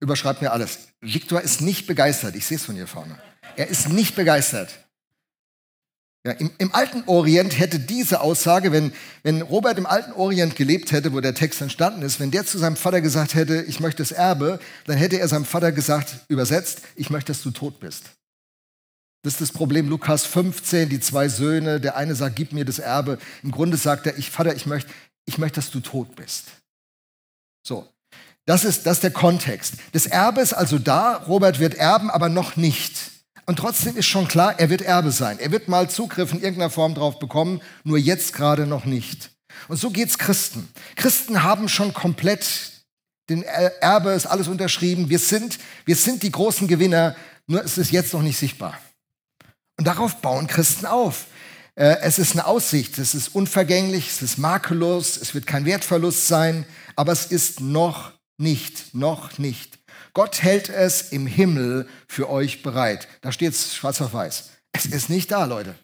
[0.00, 0.78] überschreibt mir alles.
[1.02, 3.20] Viktor ist nicht begeistert, ich sehe es von hier vorne.
[3.56, 4.87] Er ist nicht begeistert.
[6.28, 10.92] Ja, im, im, alten Orient hätte diese Aussage, wenn, wenn Robert im alten Orient gelebt
[10.92, 14.02] hätte, wo der Text entstanden ist, wenn der zu seinem Vater gesagt hätte, ich möchte
[14.02, 18.10] das Erbe, dann hätte er seinem Vater gesagt, übersetzt, ich möchte, dass du tot bist.
[19.22, 21.80] Das ist das Problem Lukas 15, die zwei Söhne.
[21.80, 23.18] Der eine sagt, gib mir das Erbe.
[23.42, 24.90] Im Grunde sagt er, ich, Vater, ich möchte,
[25.24, 26.48] ich möchte, dass du tot bist.
[27.66, 27.88] So,
[28.44, 29.76] das ist, das ist der Kontext.
[29.92, 33.12] Das Erbe ist also da, Robert wird erben, aber noch nicht.
[33.48, 35.38] Und trotzdem ist schon klar, er wird Erbe sein.
[35.38, 39.30] Er wird mal Zugriff in irgendeiner Form drauf bekommen, nur jetzt gerade noch nicht.
[39.68, 40.68] Und so geht's Christen.
[40.96, 42.44] Christen haben schon komplett
[43.30, 45.08] den Erbe, ist alles unterschrieben.
[45.08, 48.78] Wir sind, wir sind die großen Gewinner, nur ist es jetzt noch nicht sichtbar.
[49.78, 51.24] Und darauf bauen Christen auf.
[51.74, 56.26] Äh, es ist eine Aussicht, es ist unvergänglich, es ist makellos, es wird kein Wertverlust
[56.26, 59.77] sein, aber es ist noch nicht, noch nicht.
[60.14, 63.08] Gott hält es im Himmel für euch bereit.
[63.20, 64.50] Da steht es schwarz auf weiß.
[64.72, 65.74] Es ist nicht da, Leute.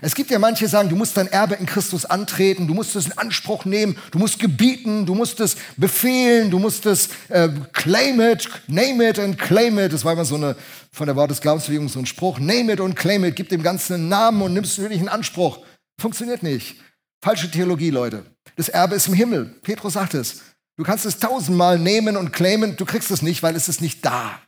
[0.00, 2.96] Es gibt ja manche, die sagen, du musst dein Erbe in Christus antreten, du musst
[2.96, 7.48] es in Anspruch nehmen, du musst gebieten, du musst es befehlen, du musst es äh,
[7.72, 9.92] claim it, name it and claim it.
[9.92, 10.56] Das war immer so eine,
[10.90, 12.40] von der Wort des Glaubensbewegung so ein Spruch.
[12.40, 15.60] Name it und claim it, gib dem Ganzen einen Namen und nimmst wirklich in Anspruch.
[16.00, 16.76] Funktioniert nicht.
[17.22, 18.24] Falsche Theologie, Leute.
[18.56, 19.54] Das Erbe ist im Himmel.
[19.62, 20.40] Petrus sagt es.
[20.76, 24.04] Du kannst es tausendmal nehmen und claimen, du kriegst es nicht, weil es ist nicht
[24.04, 24.40] da.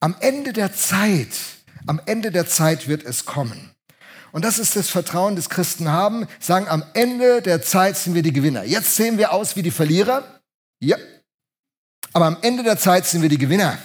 [0.00, 1.30] Am Ende der Zeit,
[1.86, 3.74] am Ende der Zeit wird es kommen.
[4.32, 8.22] Und das ist das Vertrauen des Christen haben, sagen, am Ende der Zeit sind wir
[8.22, 8.64] die Gewinner.
[8.64, 10.40] Jetzt sehen wir aus wie die Verlierer.
[10.80, 10.96] Ja.
[12.12, 13.78] Aber am Ende der Zeit sind wir die Gewinner.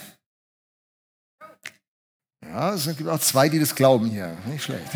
[2.44, 4.36] Ja, es gibt auch zwei, die das glauben hier.
[4.48, 4.90] Nicht schlecht.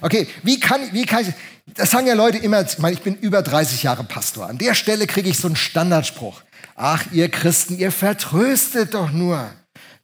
[0.00, 1.34] Okay, wie kann, wie kann ich,
[1.74, 4.48] das sagen ja Leute immer, ich meine, ich bin über 30 Jahre Pastor.
[4.48, 6.42] An der Stelle kriege ich so einen Standardspruch.
[6.74, 9.50] Ach, ihr Christen, ihr vertröstet doch nur.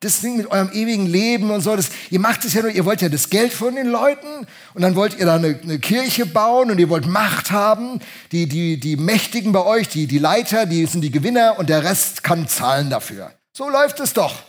[0.00, 2.84] Das Ding mit eurem ewigen Leben und so, das, ihr macht es ja nur, ihr
[2.84, 6.26] wollt ja das Geld von den Leuten und dann wollt ihr da eine, eine Kirche
[6.26, 8.00] bauen und ihr wollt Macht haben.
[8.30, 11.84] Die, die, die Mächtigen bei euch, die, die Leiter, die sind die Gewinner und der
[11.84, 13.32] Rest kann zahlen dafür.
[13.56, 14.42] So läuft es doch.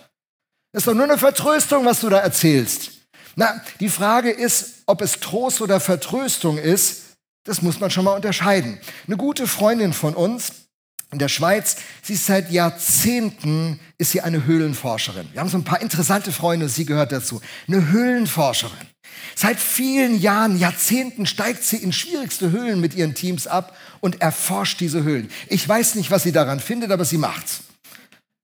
[0.74, 2.92] Das ist doch nur eine Vertröstung, was du da erzählst.
[3.38, 7.05] Na, die Frage ist, ob es Trost oder Vertröstung ist,
[7.46, 8.80] das muss man schon mal unterscheiden.
[9.08, 10.52] Eine gute Freundin von uns
[11.12, 15.30] in der Schweiz, sie ist seit Jahrzehnten, ist sie eine Höhlenforscherin.
[15.32, 17.42] Wir haben so ein paar interessante Freunde, sie gehört dazu.
[17.68, 18.88] Eine Höhlenforscherin.
[19.36, 24.80] Seit vielen Jahren, Jahrzehnten steigt sie in schwierigste Höhlen mit ihren Teams ab und erforscht
[24.82, 25.30] diese Höhlen.
[25.48, 27.62] Ich weiß nicht, was sie daran findet, aber sie macht's.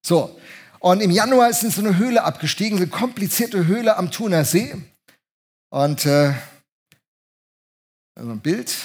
[0.05, 0.39] So.
[0.79, 4.45] Und im Januar ist sie in so eine Höhle abgestiegen, eine komplizierte Höhle am Thuner
[4.45, 4.75] See.
[5.69, 6.33] Und äh,
[8.15, 8.75] also ein Bild.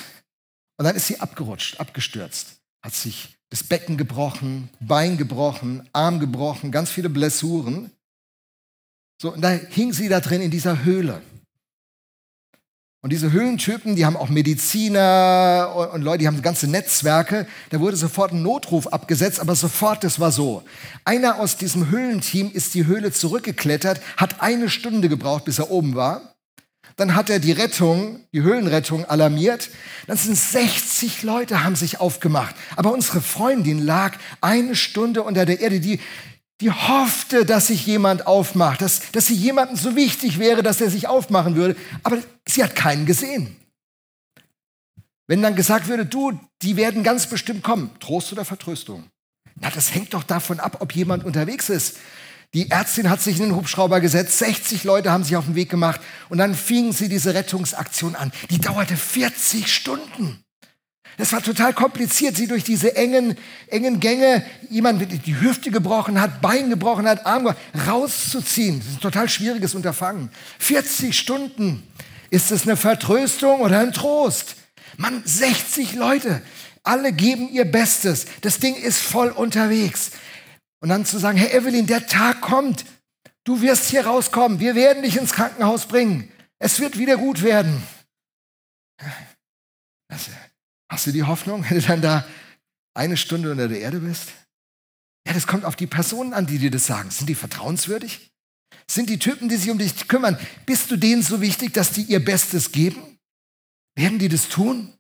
[0.79, 6.71] Und dann ist sie abgerutscht, abgestürzt, hat sich das Becken gebrochen, Bein gebrochen, Arm gebrochen,
[6.71, 7.91] ganz viele Blessuren.
[9.21, 11.23] So, und da hing sie da drin in dieser Höhle.
[13.03, 17.47] Und diese Höhlentypen, die haben auch Mediziner und, und, Leute, die haben ganze Netzwerke.
[17.71, 20.65] Da wurde sofort ein Notruf abgesetzt, aber sofort, das war so.
[21.05, 25.95] Einer aus diesem Höhlenteam ist die Höhle zurückgeklettert, hat eine Stunde gebraucht, bis er oben
[25.95, 26.36] war.
[26.97, 29.71] Dann hat er die Rettung, die Höhlenrettung alarmiert.
[30.07, 32.55] Dann sind 60 Leute, haben sich aufgemacht.
[32.75, 35.81] Aber unsere Freundin lag eine Stunde unter der Erde.
[35.81, 36.01] Die,
[36.63, 40.91] die hoffte, dass sich jemand aufmacht, dass, dass sie jemandem so wichtig wäre, dass er
[40.91, 41.77] sich aufmachen würde.
[42.03, 42.17] Aber
[42.49, 43.57] sie hat keinen gesehen.
[45.27, 49.05] Wenn dann gesagt würde, du, die werden ganz bestimmt kommen, Trost oder Vertröstung?
[49.57, 51.99] Na, das hängt doch davon ab, ob jemand unterwegs ist.
[52.55, 55.69] Die Ärztin hat sich in den Hubschrauber gesetzt, 60 Leute haben sich auf den Weg
[55.69, 58.33] gemacht und dann fingen sie diese Rettungsaktion an.
[58.51, 60.43] Die dauerte 40 Stunden.
[61.19, 63.37] Das war total kompliziert, sie durch diese engen,
[63.69, 68.81] engen Gänge, jemand mit die Hüfte gebrochen hat, Bein gebrochen hat, Arm gebrochen, rauszuziehen.
[68.81, 70.31] Das ist ein total schwieriges Unterfangen.
[70.59, 71.83] 40 Stunden.
[72.29, 74.57] Ist es eine Vertröstung oder ein Trost?
[74.99, 76.43] Mann, 60 Leute.
[76.83, 78.27] Alle geben ihr Bestes.
[78.43, 80.11] Das Ding ist voll unterwegs.
[80.81, 82.85] Und dann zu sagen, Herr Evelyn, der Tag kommt.
[83.45, 84.61] Du wirst hier rauskommen.
[84.61, 86.31] Wir werden dich ins Krankenhaus bringen.
[86.59, 87.83] Es wird wieder gut werden.
[90.09, 90.31] Also,
[90.91, 92.27] hast du die Hoffnung, wenn du dann da
[92.95, 94.29] eine Stunde unter der Erde bist?
[95.27, 97.11] Ja, das kommt auf die Personen an, die dir das sagen.
[97.11, 98.31] Sind die vertrauenswürdig?
[98.89, 102.03] Sind die Typen, die sich um dich kümmern, bist du denen so wichtig, dass die
[102.03, 103.19] ihr Bestes geben?
[103.97, 104.93] Werden die das tun?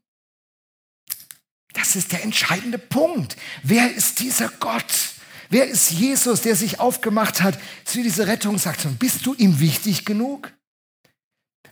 [1.73, 3.37] Das ist der entscheidende Punkt.
[3.63, 5.16] Wer ist dieser Gott?
[5.49, 8.97] Wer ist Jesus, der sich aufgemacht hat zu dieser Rettungsaktion?
[8.97, 10.53] Bist du ihm wichtig genug?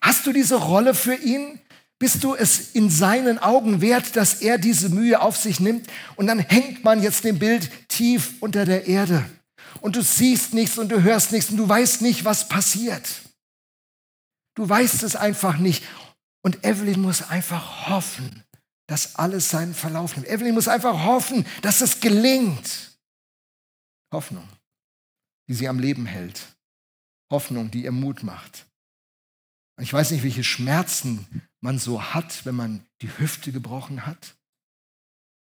[0.01, 1.59] Hast du diese Rolle für ihn?
[1.99, 5.89] Bist du es in seinen Augen wert, dass er diese Mühe auf sich nimmt?
[6.17, 9.25] Und dann hängt man jetzt dem Bild tief unter der Erde.
[9.81, 13.09] Und du siehst nichts und du hörst nichts und du weißt nicht, was passiert.
[14.55, 15.85] Du weißt es einfach nicht.
[16.43, 18.45] Und Evelyn muss einfach hoffen,
[18.87, 20.29] dass alles seinen Verlauf nimmt.
[20.29, 22.94] Evelyn muss einfach hoffen, dass es gelingt.
[24.15, 24.49] Hoffnung,
[25.49, 26.57] die sie am Leben hält.
[27.31, 28.67] Hoffnung, die ihr Mut macht.
[29.81, 34.37] Ich weiß nicht, welche Schmerzen man so hat, wenn man die Hüfte gebrochen hat.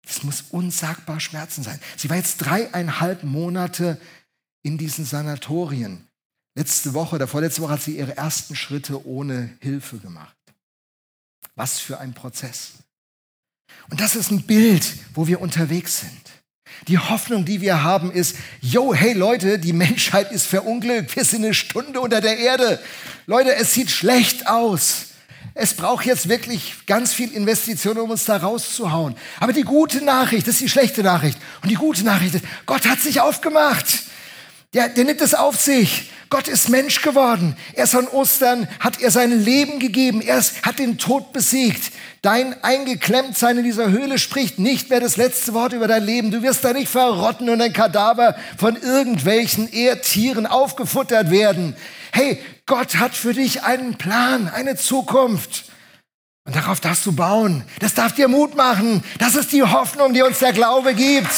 [0.06, 1.80] Es muss unsagbar Schmerzen sein.
[1.96, 4.00] Sie war jetzt dreieinhalb Monate
[4.62, 6.08] in diesen Sanatorien.
[6.54, 10.36] Letzte Woche oder vorletzte Woche hat sie ihre ersten Schritte ohne Hilfe gemacht.
[11.54, 12.72] Was für ein Prozess.
[13.90, 16.41] Und das ist ein Bild, wo wir unterwegs sind.
[16.88, 21.14] Die Hoffnung, die wir haben, ist, yo, hey Leute, die Menschheit ist verunglückt.
[21.14, 22.80] Wir sind eine Stunde unter der Erde.
[23.26, 25.06] Leute, es sieht schlecht aus.
[25.54, 29.14] Es braucht jetzt wirklich ganz viel Investition, um uns da rauszuhauen.
[29.38, 31.38] Aber die gute Nachricht, ist die schlechte Nachricht.
[31.62, 34.02] Und die gute Nachricht ist, Gott hat sich aufgemacht.
[34.74, 36.10] Der, der nimmt es auf sich.
[36.30, 37.56] Gott ist Mensch geworden.
[37.74, 40.22] Erst an Ostern hat er sein Leben gegeben.
[40.22, 41.92] Er hat den Tod besiegt.
[42.22, 46.30] Dein Eingeklemmtsein in dieser Höhle spricht nicht mehr das letzte Wort über dein Leben.
[46.30, 51.76] Du wirst da nicht verrotten und ein Kadaver von irgendwelchen Erdtieren aufgefuttert werden.
[52.10, 55.64] Hey, Gott hat für dich einen Plan, eine Zukunft.
[56.46, 57.62] Und darauf darfst du bauen.
[57.80, 59.04] Das darf dir Mut machen.
[59.18, 61.30] Das ist die Hoffnung, die uns der Glaube gibt.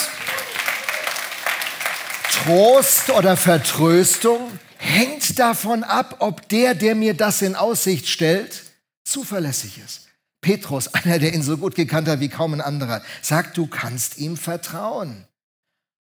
[2.42, 8.64] Trost oder Vertröstung hängt davon ab, ob der, der mir das in Aussicht stellt,
[9.04, 10.08] zuverlässig ist.
[10.42, 14.18] Petrus, einer, der ihn so gut gekannt hat wie kaum ein anderer, sagt, du kannst
[14.18, 15.26] ihm vertrauen.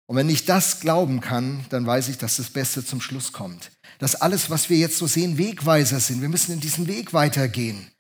[0.08, 3.72] Und wenn ich das glauben kann, dann weiß ich, dass das Beste zum Schluss kommt.
[4.00, 6.22] Dass alles, was wir jetzt so sehen, Wegweiser sind.
[6.22, 7.92] Wir müssen in diesem Weg weitergehen.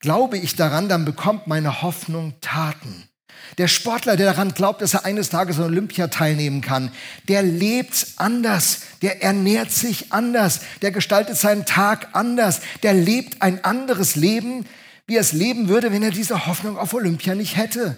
[0.00, 3.08] Glaube ich daran, dann bekommt meine Hoffnung Taten.
[3.56, 6.90] Der Sportler, der daran glaubt, dass er eines Tages an Olympia teilnehmen kann,
[7.28, 13.64] der lebt anders, der ernährt sich anders, der gestaltet seinen Tag anders, der lebt ein
[13.64, 14.66] anderes Leben,
[15.06, 17.96] wie er es leben würde, wenn er diese Hoffnung auf Olympia nicht hätte.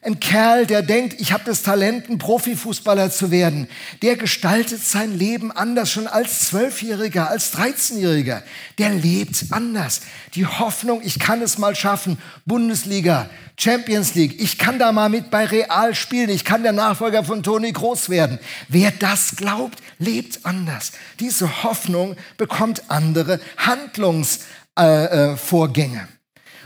[0.00, 3.66] Ein Kerl, der denkt, ich habe das Talent, ein Profifußballer zu werden,
[4.00, 8.44] der gestaltet sein Leben anders, schon als Zwölfjähriger, als Dreizehnjähriger.
[8.78, 10.02] Der lebt anders.
[10.34, 15.30] Die Hoffnung, ich kann es mal schaffen, Bundesliga, Champions League, ich kann da mal mit
[15.30, 18.38] bei Real spielen, ich kann der Nachfolger von Toni Groß werden.
[18.68, 20.92] Wer das glaubt, lebt anders.
[21.18, 25.98] Diese Hoffnung bekommt andere Handlungsvorgänge.
[25.98, 26.06] Äh, äh,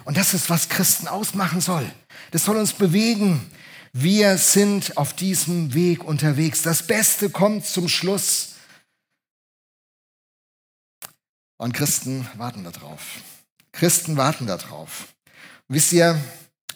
[0.05, 1.91] Und das ist, was Christen ausmachen soll.
[2.33, 3.51] Das soll uns bewegen.
[3.93, 6.63] Wir sind auf diesem Weg unterwegs.
[6.63, 8.55] Das Beste kommt zum Schluss.
[11.59, 13.03] Und Christen warten darauf.
[13.73, 15.09] Christen warten darauf.
[15.69, 16.19] Wisst ihr,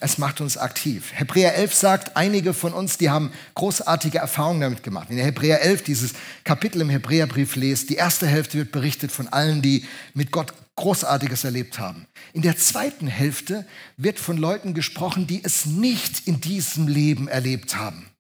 [0.01, 1.13] es macht uns aktiv.
[1.13, 5.09] Hebräer 11 sagt, einige von uns, die haben großartige Erfahrungen damit gemacht.
[5.09, 6.13] Wenn ihr Hebräer 11 dieses
[6.45, 11.45] Kapitel im Hebräerbrief lest, die erste Hälfte wird berichtet von allen, die mit Gott Großartiges
[11.45, 12.07] erlebt haben.
[12.35, 17.77] In der zweiten Hälfte wird von Leuten gesprochen, die es nicht in diesem Leben erlebt
[17.77, 18.11] haben.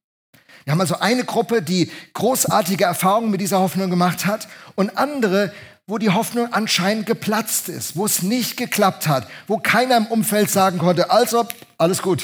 [0.64, 5.52] Wir haben also eine Gruppe, die großartige Erfahrungen mit dieser Hoffnung gemacht hat und andere,
[5.86, 10.50] wo die Hoffnung anscheinend geplatzt ist, wo es nicht geklappt hat, wo keiner im Umfeld
[10.50, 11.46] sagen konnte, also
[11.78, 12.22] alles gut,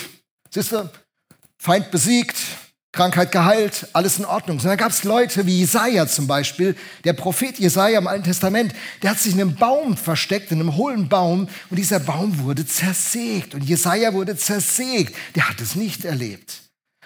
[0.51, 0.91] siehst du,
[1.59, 2.37] Feind besiegt,
[2.91, 4.59] Krankheit geheilt, alles in Ordnung.
[4.59, 9.11] Dann gab es Leute wie Jesaja zum Beispiel, der Prophet Jesaja im Alten Testament, der
[9.11, 13.55] hat sich in einem Baum versteckt, in einem hohlen Baum, und dieser Baum wurde zersägt.
[13.55, 15.15] Und Jesaja wurde zersägt.
[15.37, 16.63] Der hat es nicht erlebt.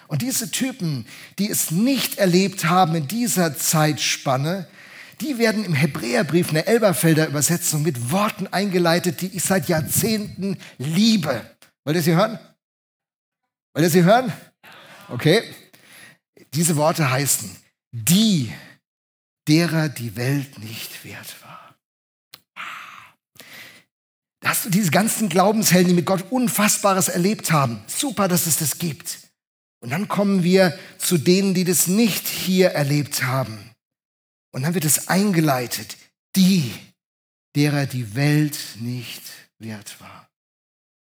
[0.09, 1.07] Und diese Typen,
[1.39, 4.67] die es nicht erlebt haben in dieser Zeitspanne,
[5.21, 10.59] die werden im Hebräerbrief in der Elberfelder Übersetzung mit Worten eingeleitet, die ich seit Jahrzehnten
[10.79, 11.45] liebe.
[11.85, 12.39] Wollt ihr sie hören?
[13.75, 14.33] Wollt ihr sie hören?
[15.09, 15.43] Okay.
[16.55, 17.55] Diese Worte heißen,
[17.93, 18.53] die,
[19.49, 21.57] derer die Welt nicht wert war.
[24.41, 27.83] Da hast du diese ganzen Glaubenshelden, die mit Gott Unfassbares erlebt haben.
[27.87, 29.19] Super, dass es das gibt.
[29.81, 33.71] Und dann kommen wir zu denen, die das nicht hier erlebt haben.
[34.57, 35.99] Und dann wird es eingeleitet,
[36.35, 36.73] die,
[37.55, 39.21] derer die Welt nicht
[39.59, 40.31] wert war.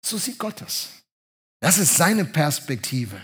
[0.04, 0.90] So sieht Gott das.
[1.60, 3.16] Das ist seine Perspektive.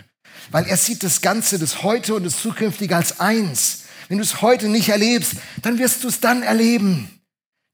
[0.52, 3.86] Weil er sieht das Ganze, das Heute und das Zukünftige als eins.
[4.06, 7.20] Wenn du es heute nicht erlebst, dann wirst du es dann erleben.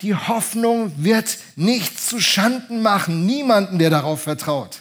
[0.01, 4.81] Die Hoffnung wird nicht zu Schanden machen, niemanden, der darauf vertraut.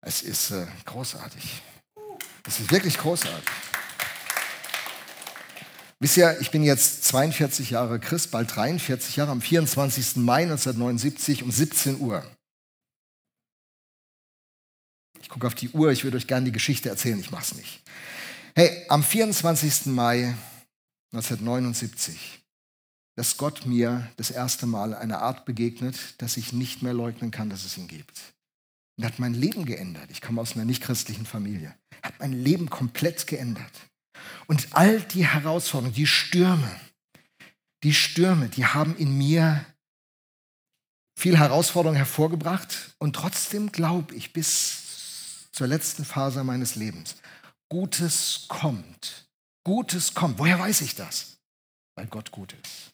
[0.00, 1.62] Es ist äh, großartig.
[2.44, 3.69] Es ist wirklich großartig.
[6.00, 10.16] Wisst ihr, ich bin jetzt 42 Jahre Christ, bald 43 Jahre, am 24.
[10.16, 12.24] Mai 1979 um 17 Uhr
[15.30, 17.82] gucke auf die Uhr, ich würde euch gerne die Geschichte erzählen, ich mache es nicht.
[18.54, 19.86] Hey, am 24.
[19.86, 20.34] Mai
[21.12, 22.36] 1979
[23.16, 27.50] dass Gott mir das erste Mal eine Art begegnet, dass ich nicht mehr leugnen kann,
[27.50, 28.18] dass es ihn gibt.
[28.96, 30.10] Und hat mein Leben geändert.
[30.10, 31.74] Ich komme aus einer nicht-christlichen Familie.
[32.02, 33.72] Hat mein Leben komplett geändert.
[34.46, 36.70] Und all die Herausforderungen, die Stürme,
[37.82, 39.64] die Stürme, die haben in mir
[41.16, 42.94] viel Herausforderung hervorgebracht.
[42.98, 47.16] Und trotzdem glaube ich bis zur letzten Phase meines Lebens.
[47.68, 49.28] Gutes kommt.
[49.64, 50.38] Gutes kommt.
[50.38, 51.30] Woher weiß ich das?
[52.00, 52.92] weil Gott gut ist.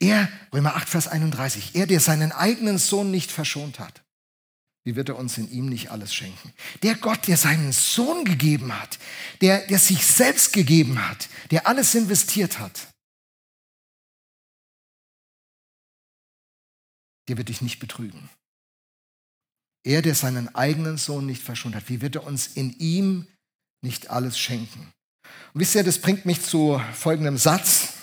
[0.00, 4.02] Er, Römer 8, Vers 31, er, der seinen eigenen Sohn nicht verschont hat,
[4.84, 6.52] wie wird er uns in ihm nicht alles schenken?
[6.82, 8.98] Der Gott, der seinen Sohn gegeben hat,
[9.40, 12.88] der, der sich selbst gegeben hat, der alles investiert hat,
[17.28, 18.30] der wird dich nicht betrügen.
[19.84, 23.26] Er, der seinen eigenen Sohn nicht verschont hat, wie wird er uns in ihm
[23.82, 24.92] nicht alles schenken?
[25.52, 27.94] Und wisst ihr, das bringt mich zu folgendem Satz.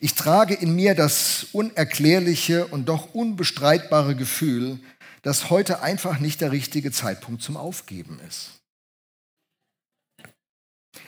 [0.00, 4.80] Ich trage in mir das unerklärliche und doch unbestreitbare Gefühl,
[5.22, 8.60] dass heute einfach nicht der richtige Zeitpunkt zum Aufgeben ist.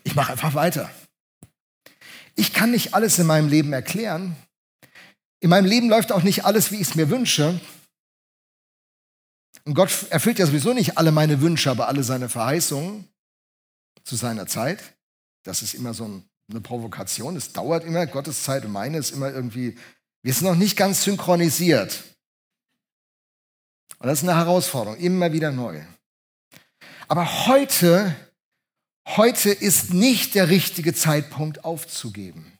[0.05, 0.91] Ich mache einfach weiter.
[2.37, 4.37] Ich kann nicht alles in meinem Leben erklären.
[5.41, 7.61] In meinem Leben läuft auch nicht alles, wie ich es mir wünsche.
[9.65, 13.09] Und Gott erfüllt ja sowieso nicht alle meine Wünsche, aber alle seine Verheißungen
[14.05, 14.97] zu seiner Zeit.
[15.45, 17.37] Das ist immer so eine Provokation.
[17.37, 18.07] Es dauert immer.
[18.07, 19.77] Gottes Zeit und meine ist immer irgendwie,
[20.23, 22.05] wir sind noch nicht ganz synchronisiert.
[23.99, 25.81] Und das ist eine Herausforderung, immer wieder neu.
[27.09, 28.15] Aber heute,
[29.07, 32.59] heute ist nicht der richtige Zeitpunkt aufzugeben.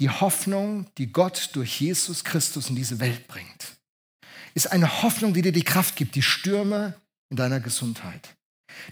[0.00, 3.76] Die Hoffnung, die Gott durch Jesus Christus in diese Welt bringt,
[4.54, 6.94] ist eine Hoffnung, die dir die Kraft gibt, die Stürme
[7.30, 8.34] in deiner Gesundheit,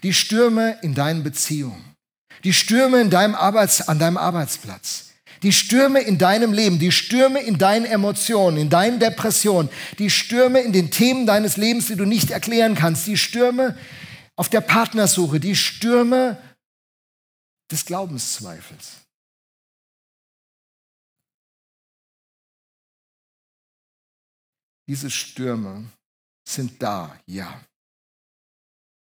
[0.02, 1.96] die Stürme in deinen Beziehungen,
[2.44, 5.09] die Stürme in deinem Arbeits-, an deinem Arbeitsplatz,
[5.42, 10.60] die Stürme in deinem Leben, die Stürme in deinen Emotionen, in deinen Depressionen, die Stürme
[10.60, 13.78] in den Themen deines Lebens, die du nicht erklären kannst, die Stürme
[14.36, 16.38] auf der Partnersuche, die Stürme
[17.70, 18.96] des Glaubenszweifels.
[24.88, 25.88] Diese Stürme
[26.48, 27.64] sind da, ja.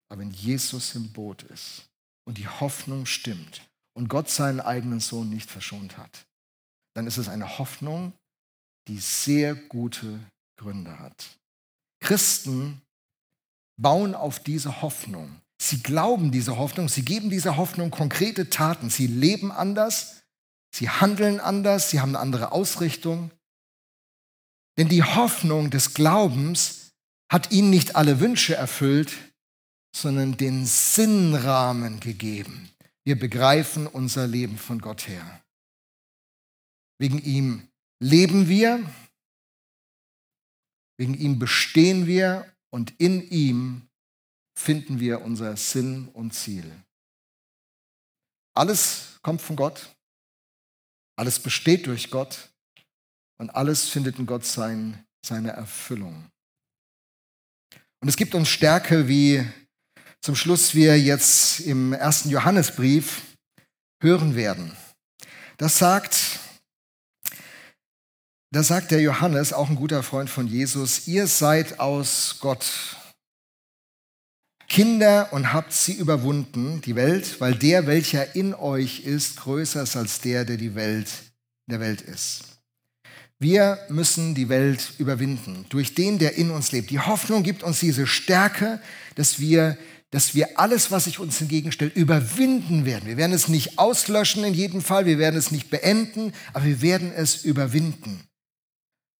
[0.09, 1.89] Aber wenn Jesus im Boot ist
[2.27, 3.63] und die Hoffnung stimmt,
[4.01, 6.27] und Gott seinen eigenen Sohn nicht verschont hat,
[6.95, 8.15] dann ist es eine Hoffnung,
[8.89, 10.19] die sehr gute
[10.57, 11.37] Gründe hat.
[12.03, 12.81] Christen
[13.77, 15.43] bauen auf diese Hoffnung.
[15.61, 18.89] Sie glauben diese Hoffnung, sie geben dieser Hoffnung konkrete Taten.
[18.89, 20.23] Sie leben anders,
[20.75, 23.31] sie handeln anders, sie haben eine andere Ausrichtung.
[24.79, 26.93] Denn die Hoffnung des Glaubens
[27.31, 29.13] hat ihnen nicht alle Wünsche erfüllt,
[29.95, 32.71] sondern den Sinnrahmen gegeben.
[33.05, 35.43] Wir begreifen unser Leben von Gott her.
[36.99, 38.85] Wegen ihm leben wir,
[40.99, 43.89] wegen ihm bestehen wir und in ihm
[44.55, 46.71] finden wir unser Sinn und Ziel.
[48.55, 49.95] Alles kommt von Gott,
[51.17, 52.51] alles besteht durch Gott
[53.39, 56.31] und alles findet in Gott sein, seine Erfüllung.
[58.01, 59.47] Und es gibt uns Stärke wie
[60.21, 63.23] zum Schluss wir jetzt im ersten Johannesbrief
[64.03, 64.77] hören werden.
[65.57, 66.41] Das sagt,
[68.53, 72.97] da sagt der Johannes, auch ein guter Freund von Jesus, ihr seid aus Gott
[74.69, 79.97] Kinder und habt sie überwunden, die Welt, weil der, welcher in euch ist, größer ist
[79.97, 81.09] als der, der die Welt
[81.67, 82.45] in der Welt ist.
[83.41, 86.91] Wir müssen die Welt überwinden durch den, der in uns lebt.
[86.91, 88.81] Die Hoffnung gibt uns diese Stärke,
[89.17, 89.77] dass wir
[90.11, 93.07] dass wir alles, was sich uns entgegenstellt, überwinden werden.
[93.07, 96.83] Wir werden es nicht auslöschen in jedem Fall, wir werden es nicht beenden, aber wir
[96.83, 98.21] werden es überwinden.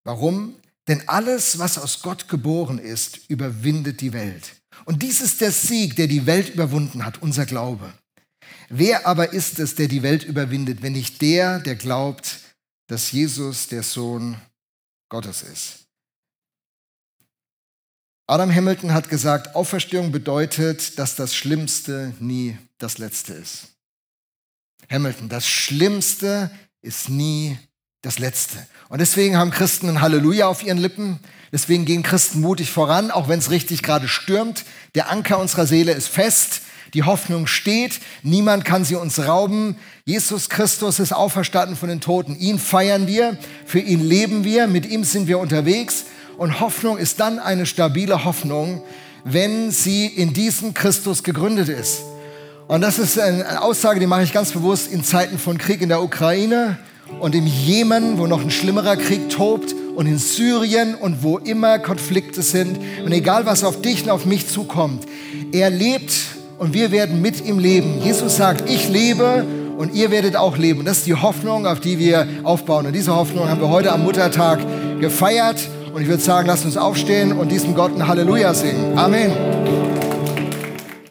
[0.05, 0.55] Warum?
[0.89, 4.57] Denn alles, was aus Gott geboren ist, überwindet die Welt.
[4.85, 7.93] Und dies ist der Sieg, der die Welt überwunden hat, unser Glaube.
[8.69, 12.41] Wer aber ist es, der die Welt überwindet, wenn nicht der, der glaubt,
[12.89, 14.41] dass Jesus der Sohn
[15.09, 15.87] Gottes ist?
[18.31, 23.71] Adam Hamilton hat gesagt, Auferstehung bedeutet, dass das Schlimmste nie das Letzte ist.
[24.89, 26.49] Hamilton, das Schlimmste
[26.81, 27.59] ist nie
[28.03, 28.65] das Letzte.
[28.89, 31.19] Und deswegen haben Christen ein Halleluja auf ihren Lippen.
[31.51, 34.65] Deswegen gehen Christen mutig voran, auch wenn es richtig gerade stürmt.
[34.95, 36.61] Der Anker unserer Seele ist fest.
[36.95, 37.99] Die Hoffnung steht.
[38.23, 39.75] Niemand kann sie uns rauben.
[40.05, 42.37] Jesus Christus ist auferstanden von den Toten.
[42.37, 43.37] Ihn feiern wir.
[43.67, 44.69] Für ihn leben wir.
[44.69, 46.05] Mit ihm sind wir unterwegs.
[46.41, 48.81] Und Hoffnung ist dann eine stabile Hoffnung,
[49.25, 52.01] wenn sie in diesem Christus gegründet ist.
[52.67, 55.91] Und das ist eine Aussage, die mache ich ganz bewusst in Zeiten von Krieg in
[55.91, 56.79] der Ukraine
[57.21, 61.79] und im Jemen, wo noch ein schlimmerer Krieg tobt und in Syrien und wo immer
[61.79, 62.79] Konflikte sind.
[63.05, 65.05] Und egal, was auf dich und auf mich zukommt,
[65.53, 66.11] er lebt
[66.59, 68.01] und wir werden mit ihm leben.
[68.03, 69.45] Jesus sagt, ich lebe
[69.77, 70.79] und ihr werdet auch leben.
[70.79, 72.87] Und das ist die Hoffnung, auf die wir aufbauen.
[72.87, 74.61] Und diese Hoffnung haben wir heute am Muttertag
[75.03, 75.69] gefeiert.
[75.93, 78.97] Und ich würde sagen, lasst uns aufstehen und diesem Gott ein Halleluja singen.
[78.97, 79.80] Amen.